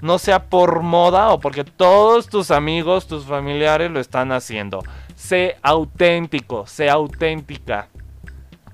no 0.00 0.18
sea 0.18 0.46
por 0.46 0.82
moda 0.82 1.30
o 1.30 1.40
porque 1.40 1.64
todos 1.64 2.28
tus 2.28 2.50
amigos, 2.50 3.06
tus 3.06 3.24
familiares 3.24 3.90
lo 3.90 4.00
están 4.00 4.32
haciendo. 4.32 4.82
Sé 5.14 5.56
auténtico, 5.62 6.66
sé 6.66 6.90
auténtica. 6.90 7.88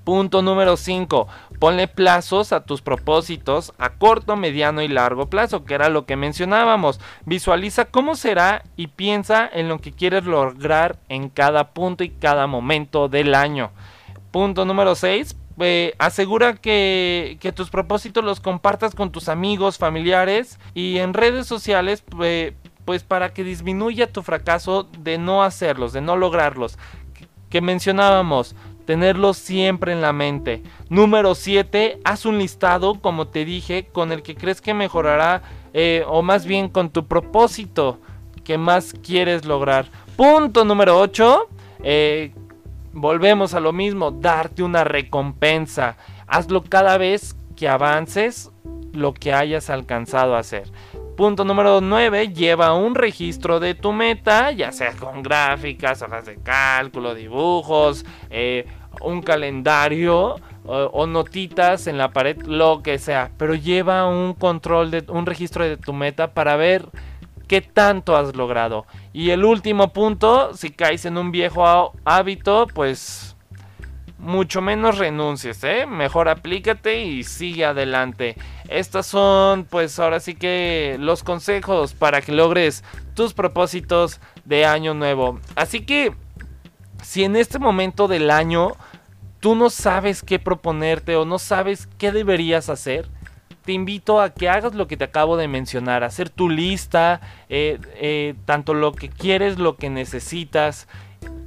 Punto 0.09 0.41
número 0.41 0.75
5. 0.75 1.27
Ponle 1.59 1.87
plazos 1.87 2.51
a 2.51 2.65
tus 2.65 2.81
propósitos 2.81 3.75
a 3.77 3.91
corto, 3.91 4.35
mediano 4.35 4.81
y 4.81 4.87
largo 4.87 5.29
plazo, 5.29 5.65
que 5.65 5.75
era 5.75 5.87
lo 5.87 6.07
que 6.07 6.15
mencionábamos. 6.15 6.99
Visualiza 7.27 7.85
cómo 7.85 8.15
será 8.15 8.63
y 8.75 8.87
piensa 8.87 9.47
en 9.53 9.69
lo 9.69 9.77
que 9.77 9.91
quieres 9.91 10.25
lograr 10.25 10.97
en 11.09 11.29
cada 11.29 11.75
punto 11.75 12.03
y 12.03 12.09
cada 12.09 12.47
momento 12.47 13.07
del 13.07 13.35
año. 13.35 13.69
Punto 14.31 14.65
número 14.65 14.95
6. 14.95 15.35
eh, 15.59 15.93
asegura 15.99 16.55
que, 16.55 17.37
tus 17.55 17.69
propósitos 17.69 18.23
los 18.23 18.39
compartas 18.39 18.95
con 18.95 19.11
tus 19.11 19.29
amigos, 19.29 19.77
familiares 19.77 20.59
y 20.73 20.97
en 20.97 21.13
redes 21.13 21.45
sociales, 21.45 22.03
eh, 22.23 22.55
pues 22.83 23.03
para 23.03 23.31
que 23.31 23.43
disminuya 23.43 24.11
tu 24.11 24.23
fracaso 24.23 24.89
de 24.97 25.19
no 25.19 25.43
hacerlos, 25.43 25.93
de 25.93 26.01
no 26.01 26.17
lograrlos. 26.17 26.79
Que 27.51 27.61
mencionábamos, 27.61 28.55
tenerlos 28.89 29.37
siempre 29.37 29.91
en 29.91 30.01
la 30.01 30.13
mente. 30.13 30.63
Número 30.89 31.35
7, 31.35 31.99
haz 32.03 32.25
un 32.25 32.39
listado, 32.39 32.99
como 32.99 33.27
te 33.27 33.45
dije, 33.45 33.85
con 33.85 34.11
el 34.11 34.23
que 34.23 34.33
crees 34.33 34.61
que 34.61 34.73
mejorará, 34.73 35.43
eh, 35.75 36.03
o 36.07 36.23
más 36.23 36.47
bien 36.47 36.69
con 36.69 36.89
tu 36.89 37.05
propósito 37.05 37.99
que 38.43 38.57
más 38.57 38.95
quieres 39.05 39.45
lograr. 39.45 39.85
Punto 40.15 40.65
número 40.65 40.97
8, 40.97 41.49
eh, 41.83 42.33
volvemos 42.91 43.53
a 43.53 43.59
lo 43.59 43.73
mismo, 43.73 44.09
darte 44.09 44.63
una 44.63 44.83
recompensa. 44.83 45.95
Hazlo 46.25 46.63
cada 46.63 46.97
vez 46.97 47.35
que 47.55 47.69
avances 47.69 48.49
lo 48.91 49.13
que 49.13 49.33
hayas 49.33 49.69
alcanzado 49.69 50.35
a 50.35 50.39
hacer. 50.39 50.63
Punto 51.15 51.43
número 51.43 51.81
9, 51.81 52.29
lleva 52.29 52.73
un 52.73 52.95
registro 52.95 53.59
de 53.59 53.75
tu 53.75 53.91
meta, 53.91 54.51
ya 54.51 54.71
sea 54.71 54.93
con 54.93 55.21
gráficas, 55.21 56.01
hojas 56.01 56.25
de 56.25 56.37
cálculo, 56.37 57.13
dibujos, 57.13 58.05
eh, 58.29 58.65
un 59.01 59.21
calendario 59.21 60.35
o, 60.65 61.07
notitas 61.07 61.87
en 61.87 61.97
la 61.97 62.11
pared, 62.11 62.37
lo 62.43 62.83
que 62.83 62.99
sea. 62.99 63.31
Pero 63.37 63.55
lleva 63.55 64.07
un 64.07 64.33
control, 64.33 64.91
de, 64.91 65.03
un 65.07 65.25
registro 65.25 65.63
de 65.63 65.77
tu 65.77 65.93
meta 65.93 66.33
para 66.33 66.55
ver 66.55 66.89
qué 67.47 67.61
tanto 67.61 68.15
has 68.15 68.35
logrado. 68.35 68.85
Y 69.11 69.31
el 69.31 69.43
último 69.43 69.91
punto, 69.91 70.53
si 70.53 70.69
caes 70.69 71.05
en 71.05 71.17
un 71.17 71.31
viejo 71.31 71.93
hábito, 72.05 72.67
pues 72.73 73.35
mucho 74.19 74.61
menos 74.61 74.97
renuncies, 74.97 75.63
¿eh? 75.63 75.85
Mejor 75.87 76.29
aplícate 76.29 77.03
y 77.03 77.23
sigue 77.23 77.65
adelante. 77.65 78.35
Estas 78.67 79.07
son, 79.07 79.63
pues 79.63 79.97
ahora 79.97 80.19
sí 80.19 80.35
que 80.35 80.97
los 80.99 81.23
consejos 81.23 81.93
para 81.93 82.21
que 82.21 82.33
logres 82.33 82.83
tus 83.15 83.33
propósitos 83.33 84.19
de 84.45 84.65
año 84.65 84.93
nuevo. 84.93 85.39
Así 85.55 85.85
que, 85.85 86.13
si 87.03 87.23
en 87.23 87.35
este 87.35 87.59
momento 87.59 88.07
del 88.07 88.31
año 88.31 88.73
tú 89.39 89.55
no 89.55 89.69
sabes 89.69 90.21
qué 90.21 90.39
proponerte 90.39 91.15
o 91.15 91.25
no 91.25 91.39
sabes 91.39 91.87
qué 91.97 92.11
deberías 92.11 92.69
hacer, 92.69 93.07
te 93.63 93.73
invito 93.73 94.19
a 94.19 94.33
que 94.33 94.49
hagas 94.49 94.73
lo 94.73 94.87
que 94.87 94.97
te 94.97 95.03
acabo 95.03 95.37
de 95.37 95.47
mencionar, 95.47 96.03
hacer 96.03 96.29
tu 96.29 96.49
lista, 96.49 97.21
eh, 97.49 97.79
eh, 97.95 98.35
tanto 98.45 98.73
lo 98.73 98.93
que 98.93 99.09
quieres, 99.09 99.59
lo 99.59 99.75
que 99.75 99.89
necesitas, 99.89 100.87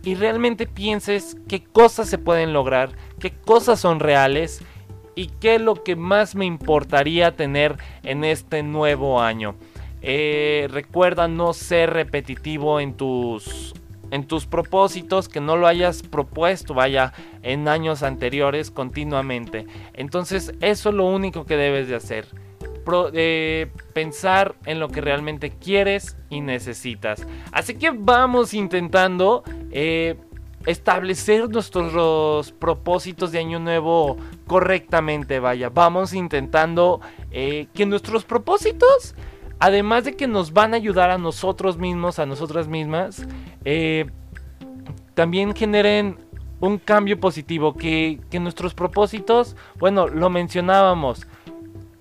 y 0.05 0.15
realmente 0.15 0.67
pienses 0.67 1.37
qué 1.49 1.63
cosas 1.63 2.09
se 2.09 2.19
pueden 2.19 2.53
lograr, 2.53 2.91
qué 3.19 3.31
cosas 3.31 3.81
son 3.81 4.01
reales 4.01 4.63
y 5.15 5.29
qué 5.29 5.57
es 5.57 5.61
lo 5.61 5.83
que 5.83 5.97
más 5.97 6.35
me 6.35 6.45
importaría 6.45 7.37
tener 7.37 7.77
en 8.03 8.25
este 8.25 8.63
nuevo 8.63 9.21
año. 9.21 9.55
Eh, 10.01 10.69
recuerda 10.71 11.29
no 11.29 11.53
ser 11.53 11.91
repetitivo 11.91 12.81
en 12.81 12.95
tus 12.95 13.75
en 14.13 14.27
tus 14.27 14.47
propósitos 14.47 15.29
que 15.29 15.41
no 15.41 15.57
lo 15.57 15.67
hayas 15.67 16.03
propuesto, 16.03 16.75
vaya, 16.75 17.13
en 17.43 17.67
años 17.67 18.03
anteriores 18.05 18.71
continuamente. 18.71 19.67
Entonces 19.95 20.53
eso 20.61 20.91
es 20.91 20.95
lo 20.95 21.07
único 21.07 21.45
que 21.45 21.57
debes 21.57 21.89
de 21.89 21.97
hacer. 21.97 22.27
Eh, 23.15 23.71
pensar 23.95 24.57
en 24.67 24.81
lo 24.81 24.89
que 24.89 25.01
realmente 25.01 25.51
quieres 25.51 26.17
y 26.31 26.41
necesitas. 26.41 27.27
Así 27.53 27.75
que 27.75 27.91
vamos 27.91 28.55
intentando 28.55 29.45
eh, 29.71 30.17
establecer 30.67 31.49
nuestros 31.49 32.53
propósitos 32.53 33.33
de 33.33 33.39
año 33.39 33.61
nuevo 33.61 34.19
correctamente, 34.47 35.39
vaya. 35.39 35.71
Vamos 35.71 36.13
intentando 36.13 37.01
eh, 37.31 37.69
que 37.73 37.87
nuestros 37.87 38.25
propósitos 38.25 39.15
además 39.63 40.03
de 40.03 40.17
que 40.17 40.27
nos 40.27 40.53
van 40.53 40.75
a 40.75 40.77
ayudar 40.77 41.11
a 41.13 41.19
nosotros 41.19 41.79
mismos, 41.79 42.19
a 42.19 42.27
nosotras 42.27 42.67
mismas, 42.67 43.25
eh, 43.65 44.07
también 45.15 45.55
generen 45.55 46.19
un 46.59 46.79
cambio 46.79 47.21
positivo, 47.21 47.77
que, 47.77 48.19
nuestros 48.41 48.75
propósitos, 48.75 49.55
bueno, 49.79 50.09
lo 50.09 50.31
mencionábamos, 50.31 51.29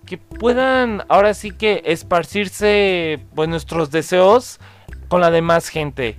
que 0.08 0.18
puedan 0.18 1.04
ahora 1.08 1.36
sí 1.36 1.52
que 1.52 1.84
esparcirse 1.86 3.24
pues, 3.36 3.48
nuestros 3.48 3.92
deseos 3.92 4.60
con 5.08 5.22
la 5.22 5.30
demás 5.30 5.68
gente, 5.68 6.18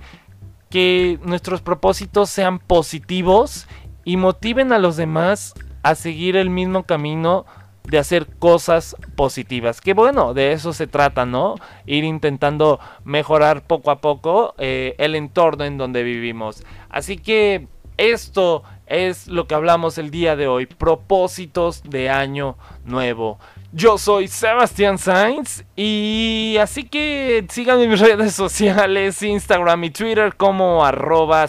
que 0.69 1.19
nuestros 1.25 1.61
propósitos 1.61 2.29
sean 2.29 2.57
positivos 2.57 3.67
y 4.05 4.15
motiven 4.15 4.71
a 4.71 4.79
los 4.79 4.95
demás 4.95 5.55
a 5.81 5.95
seguir 5.95 6.37
el 6.37 6.49
mismo 6.49 6.83
camino 6.83 7.45
de 7.83 7.97
hacer 7.97 8.27
cosas 8.39 8.95
positivas. 9.15 9.81
Que 9.81 9.93
bueno, 9.93 10.33
de 10.33 10.53
eso 10.53 10.73
se 10.73 10.87
trata, 10.87 11.25
¿no? 11.25 11.55
Ir 11.85 12.03
intentando 12.03 12.79
mejorar 13.03 13.63
poco 13.63 13.91
a 13.91 13.99
poco 13.99 14.55
eh, 14.57 14.95
el 14.97 15.15
entorno 15.15 15.65
en 15.65 15.77
donde 15.77 16.03
vivimos. 16.03 16.63
Así 16.89 17.17
que 17.17 17.67
esto 17.97 18.63
es 18.87 19.27
lo 19.27 19.47
que 19.47 19.55
hablamos 19.55 19.97
el 19.97 20.11
día 20.11 20.35
de 20.35 20.47
hoy. 20.47 20.65
Propósitos 20.65 21.83
de 21.83 22.09
año 22.09 22.57
nuevo. 22.85 23.39
Yo 23.75 23.97
soy 23.97 24.27
Sebastián 24.27 24.99
Sainz 24.99 25.63
y 25.75 26.57
así 26.61 26.83
que 26.83 27.43
síganme 27.49 27.85
en 27.85 27.89
mis 27.89 27.99
redes 27.99 28.35
sociales, 28.35 29.23
Instagram 29.23 29.83
y 29.85 29.89
Twitter 29.89 30.35
como 30.35 30.85
arroba. 30.85 31.47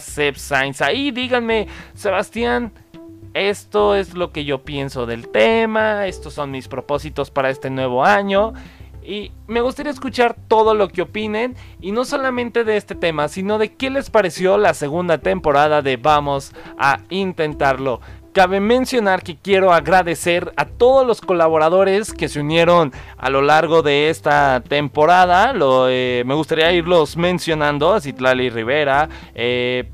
Ahí 0.79 1.11
díganme, 1.11 1.67
Sebastián, 1.93 2.73
esto 3.35 3.95
es 3.95 4.13
lo 4.13 4.31
que 4.31 4.45
yo 4.45 4.63
pienso 4.63 5.05
del 5.05 5.27
tema, 5.27 6.07
estos 6.07 6.33
son 6.33 6.51
mis 6.51 6.69
propósitos 6.69 7.31
para 7.31 7.49
este 7.49 7.69
nuevo 7.69 8.05
año. 8.05 8.53
Y 9.03 9.33
me 9.45 9.59
gustaría 9.59 9.91
escuchar 9.91 10.37
todo 10.47 10.73
lo 10.73 10.87
que 10.87 11.01
opinen 11.01 11.55
y 11.81 11.91
no 11.91 12.05
solamente 12.05 12.63
de 12.63 12.77
este 12.77 12.95
tema, 12.95 13.27
sino 13.27 13.57
de 13.57 13.73
qué 13.73 13.89
les 13.89 14.09
pareció 14.09 14.57
la 14.57 14.73
segunda 14.73 15.17
temporada 15.17 15.81
de 15.81 15.97
Vamos 15.97 16.53
a 16.79 17.01
Intentarlo. 17.09 17.99
Cabe 18.31 18.59
mencionar 18.59 19.21
que 19.21 19.37
quiero 19.37 19.73
agradecer 19.73 20.53
a 20.57 20.65
todos 20.65 21.05
los 21.05 21.21
colaboradores 21.21 22.13
que 22.13 22.27
se 22.27 22.39
unieron 22.39 22.93
a 23.17 23.29
lo 23.29 23.41
largo 23.41 23.81
de 23.81 24.09
esta 24.09 24.61
temporada. 24.61 25.53
Eh, 25.89 26.23
me 26.25 26.33
gustaría 26.33 26.71
irlos 26.71 27.15
mencionando, 27.15 27.99
Citlali 27.99 28.49
Rivera, 28.49 29.07
eh, 29.33 29.89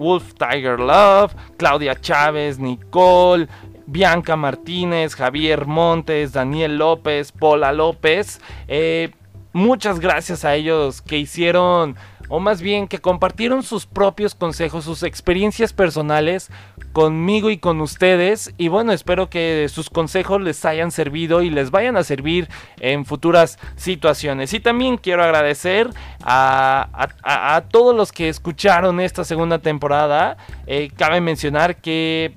Wolf 0.00 0.32
Tiger 0.32 0.80
Love, 0.80 1.34
Claudia 1.58 1.94
Chávez, 1.94 2.58
Nicole, 2.58 3.48
Bianca 3.86 4.34
Martínez, 4.34 5.14
Javier 5.14 5.66
Montes, 5.66 6.32
Daniel 6.32 6.78
López, 6.78 7.32
Paula 7.32 7.70
López. 7.70 8.40
Eh, 8.66 9.10
muchas 9.52 10.00
gracias 10.00 10.46
a 10.46 10.54
ellos 10.54 11.02
que 11.02 11.18
hicieron, 11.18 11.96
o 12.30 12.38
más 12.40 12.62
bien 12.62 12.88
que 12.88 13.00
compartieron 13.00 13.62
sus 13.62 13.86
propios 13.86 14.34
consejos, 14.34 14.84
sus 14.84 15.02
experiencias 15.02 15.72
personales 15.72 16.50
conmigo 16.92 17.50
y 17.50 17.58
con 17.58 17.80
ustedes. 17.80 18.54
Y 18.56 18.68
bueno, 18.68 18.92
espero 18.92 19.28
que 19.28 19.68
sus 19.68 19.90
consejos 19.90 20.40
les 20.40 20.64
hayan 20.64 20.92
servido 20.92 21.42
y 21.42 21.50
les 21.50 21.72
vayan 21.72 21.96
a 21.96 22.04
servir 22.04 22.48
en 22.78 23.04
futuras 23.04 23.58
situaciones. 23.76 24.54
Y 24.54 24.60
también 24.60 24.96
quiero 24.96 25.24
agradecer 25.24 25.90
a, 26.22 27.64
todos 27.70 27.94
los 27.94 28.12
que 28.12 28.28
escucharon 28.28 29.00
esta 29.00 29.24
segunda 29.24 29.58
temporada. 29.58 30.36
Eh, 30.66 30.90
cabe 30.96 31.20
mencionar 31.20 31.80
que 31.80 32.36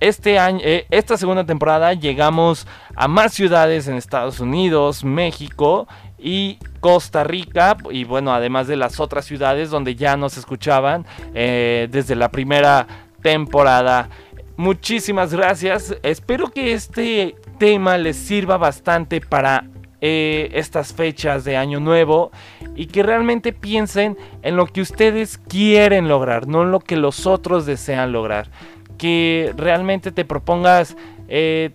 este 0.00 0.38
año, 0.38 0.60
eh, 0.62 0.86
esta 0.90 1.16
segunda 1.16 1.44
temporada 1.44 1.92
llegamos 1.92 2.66
a 2.94 3.08
más 3.08 3.34
ciudades 3.34 3.88
en 3.88 3.96
Estados 3.96 4.40
Unidos, 4.40 5.04
México 5.04 5.86
y 6.18 6.58
Costa 6.80 7.24
Rica 7.24 7.76
y 7.90 8.04
bueno 8.04 8.32
además 8.32 8.66
de 8.66 8.76
las 8.76 9.00
otras 9.00 9.24
ciudades 9.24 9.70
donde 9.70 9.94
ya 9.94 10.16
nos 10.16 10.36
escuchaban 10.36 11.06
eh, 11.34 11.88
desde 11.90 12.16
la 12.16 12.30
primera 12.30 12.86
temporada. 13.22 14.08
Muchísimas 14.56 15.32
gracias. 15.32 15.96
Espero 16.02 16.48
que 16.48 16.72
este 16.72 17.36
tema 17.58 17.96
les 17.96 18.16
sirva 18.16 18.56
bastante 18.56 19.20
para 19.20 19.64
eh, 20.00 20.50
estas 20.52 20.92
fechas 20.92 21.44
de 21.44 21.56
año 21.56 21.80
nuevo 21.80 22.30
y 22.74 22.86
que 22.86 23.02
realmente 23.02 23.52
piensen 23.52 24.16
en 24.42 24.56
lo 24.56 24.66
que 24.66 24.80
ustedes 24.80 25.38
quieren 25.38 26.08
lograr, 26.08 26.46
no 26.46 26.62
en 26.62 26.72
lo 26.72 26.80
que 26.80 26.96
los 26.96 27.26
otros 27.26 27.66
desean 27.66 28.12
lograr. 28.12 28.50
Que 28.96 29.52
realmente 29.56 30.10
te 30.10 30.24
propongas 30.24 30.96
eh, 31.28 31.70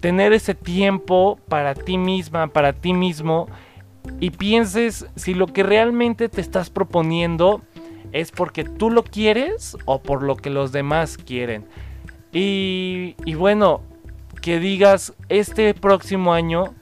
tener 0.00 0.32
ese 0.32 0.54
tiempo 0.54 1.38
para 1.48 1.74
ti 1.74 1.98
misma, 1.98 2.48
para 2.48 2.72
ti 2.72 2.92
mismo 2.92 3.48
y 4.18 4.30
pienses 4.30 5.06
si 5.16 5.34
lo 5.34 5.46
que 5.46 5.62
realmente 5.62 6.28
te 6.28 6.40
estás 6.40 6.70
proponiendo 6.70 7.62
¿Es 8.12 8.32
porque 8.32 8.64
tú 8.64 8.90
lo 8.90 9.04
quieres 9.04 9.76
o 9.84 10.00
por 10.00 10.22
lo 10.22 10.36
que 10.36 10.50
los 10.50 10.72
demás 10.72 11.16
quieren? 11.16 11.64
Y, 12.32 13.14
bueno, 13.34 13.82
que 14.40 14.58
digas, 14.58 15.14
este 15.28 15.74
próximo 15.74 16.32
año 16.32 16.74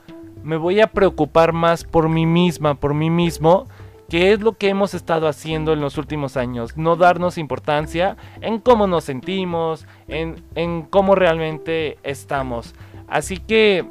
me 0.42 0.57
voy 0.57 0.81
a 0.81 0.88
preocupar 0.88 1.52
más 1.52 1.85
por 1.85 2.09
mí 2.09 2.26
misma, 2.26 2.74
por 2.74 2.94
mí 2.94 3.11
mismo, 3.11 3.66
¿Qué 4.09 4.33
es 4.33 4.40
lo 4.40 4.54
que 4.54 4.70
hemos 4.70 4.94
estado 4.94 5.28
haciendo 5.28 5.74
en 5.74 5.83
los 5.83 5.98
últimos 5.98 6.38
años? 6.38 6.78
No 6.78 6.96
darnos 6.96 7.37
importancia 7.37 8.16
en 8.40 8.59
cómo 8.59 8.87
nos 8.87 9.04
sentimos, 9.04 9.87
en, 10.07 10.42
en 10.54 10.85
cómo 10.85 11.14
realmente 11.14 11.98
estamos. 12.02 12.74
Así 13.07 13.37
que 13.37 13.85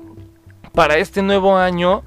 para 0.74 0.98
este 0.98 1.22
nuevo 1.22 1.56
año, 1.56 2.02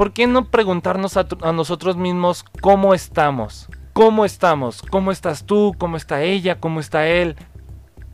¿por 0.00 0.14
qué 0.14 0.26
no 0.26 0.46
preguntarnos 0.46 1.18
a, 1.18 1.26
nosotros 1.52 1.98
mismos 1.98 2.42
cómo 2.62 2.94
estamos? 2.94 3.68
¿Cómo 3.92 4.24
estamos? 4.24 4.80
¿Cómo 4.80 5.12
estás 5.12 5.44
tú? 5.44 5.74
¿Cómo 5.76 5.98
está 5.98 6.22
ella? 6.22 6.58
¿Cómo 6.58 6.80
está 6.80 7.06
él? 7.06 7.36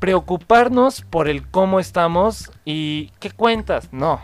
Preocuparnos 0.01 1.03
por 1.03 1.29
el 1.29 1.49
cómo 1.49 1.79
estamos 1.79 2.51
y 2.64 3.12
qué 3.20 3.31
cuentas. 3.31 3.92
No. 3.92 4.20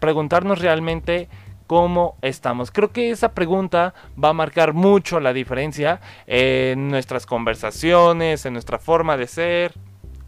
Preguntarnos 0.00 0.58
realmente 0.58 1.30
cómo 1.66 2.18
estamos. 2.20 2.70
Creo 2.70 2.92
que 2.92 3.08
esa 3.08 3.32
pregunta 3.32 3.94
va 4.22 4.28
a 4.28 4.34
marcar 4.34 4.74
mucho 4.74 5.18
la 5.18 5.32
diferencia 5.32 5.98
en 6.26 6.88
nuestras 6.88 7.24
conversaciones, 7.24 8.44
en 8.44 8.52
nuestra 8.52 8.78
forma 8.78 9.16
de 9.16 9.28
ser, 9.28 9.72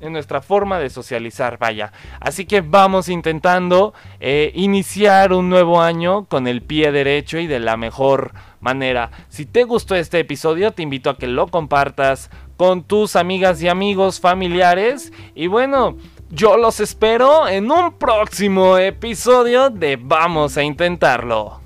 en 0.00 0.12
nuestra 0.12 0.42
forma 0.42 0.78
de 0.78 0.90
socializar, 0.90 1.58
vaya. 1.58 1.92
Así 2.20 2.44
que 2.46 2.60
vamos 2.60 3.08
intentando 3.08 3.94
eh, 4.20 4.52
iniciar 4.54 5.32
un 5.32 5.48
nuevo 5.48 5.80
año 5.80 6.24
con 6.26 6.46
el 6.46 6.62
pie 6.62 6.92
derecho 6.92 7.38
y 7.38 7.46
de 7.46 7.60
la 7.60 7.76
mejor 7.76 8.32
manera. 8.60 9.10
Si 9.28 9.46
te 9.46 9.64
gustó 9.64 9.94
este 9.94 10.20
episodio, 10.20 10.72
te 10.72 10.82
invito 10.82 11.10
a 11.10 11.18
que 11.18 11.26
lo 11.26 11.48
compartas 11.48 12.30
con 12.56 12.82
tus 12.82 13.16
amigas 13.16 13.62
y 13.62 13.68
amigos 13.68 14.20
familiares. 14.20 15.12
Y 15.34 15.46
bueno, 15.46 15.96
yo 16.30 16.56
los 16.56 16.80
espero 16.80 17.46
en 17.48 17.70
un 17.70 17.98
próximo 17.98 18.78
episodio 18.78 19.70
de 19.70 19.96
Vamos 19.96 20.56
a 20.56 20.62
intentarlo. 20.62 21.60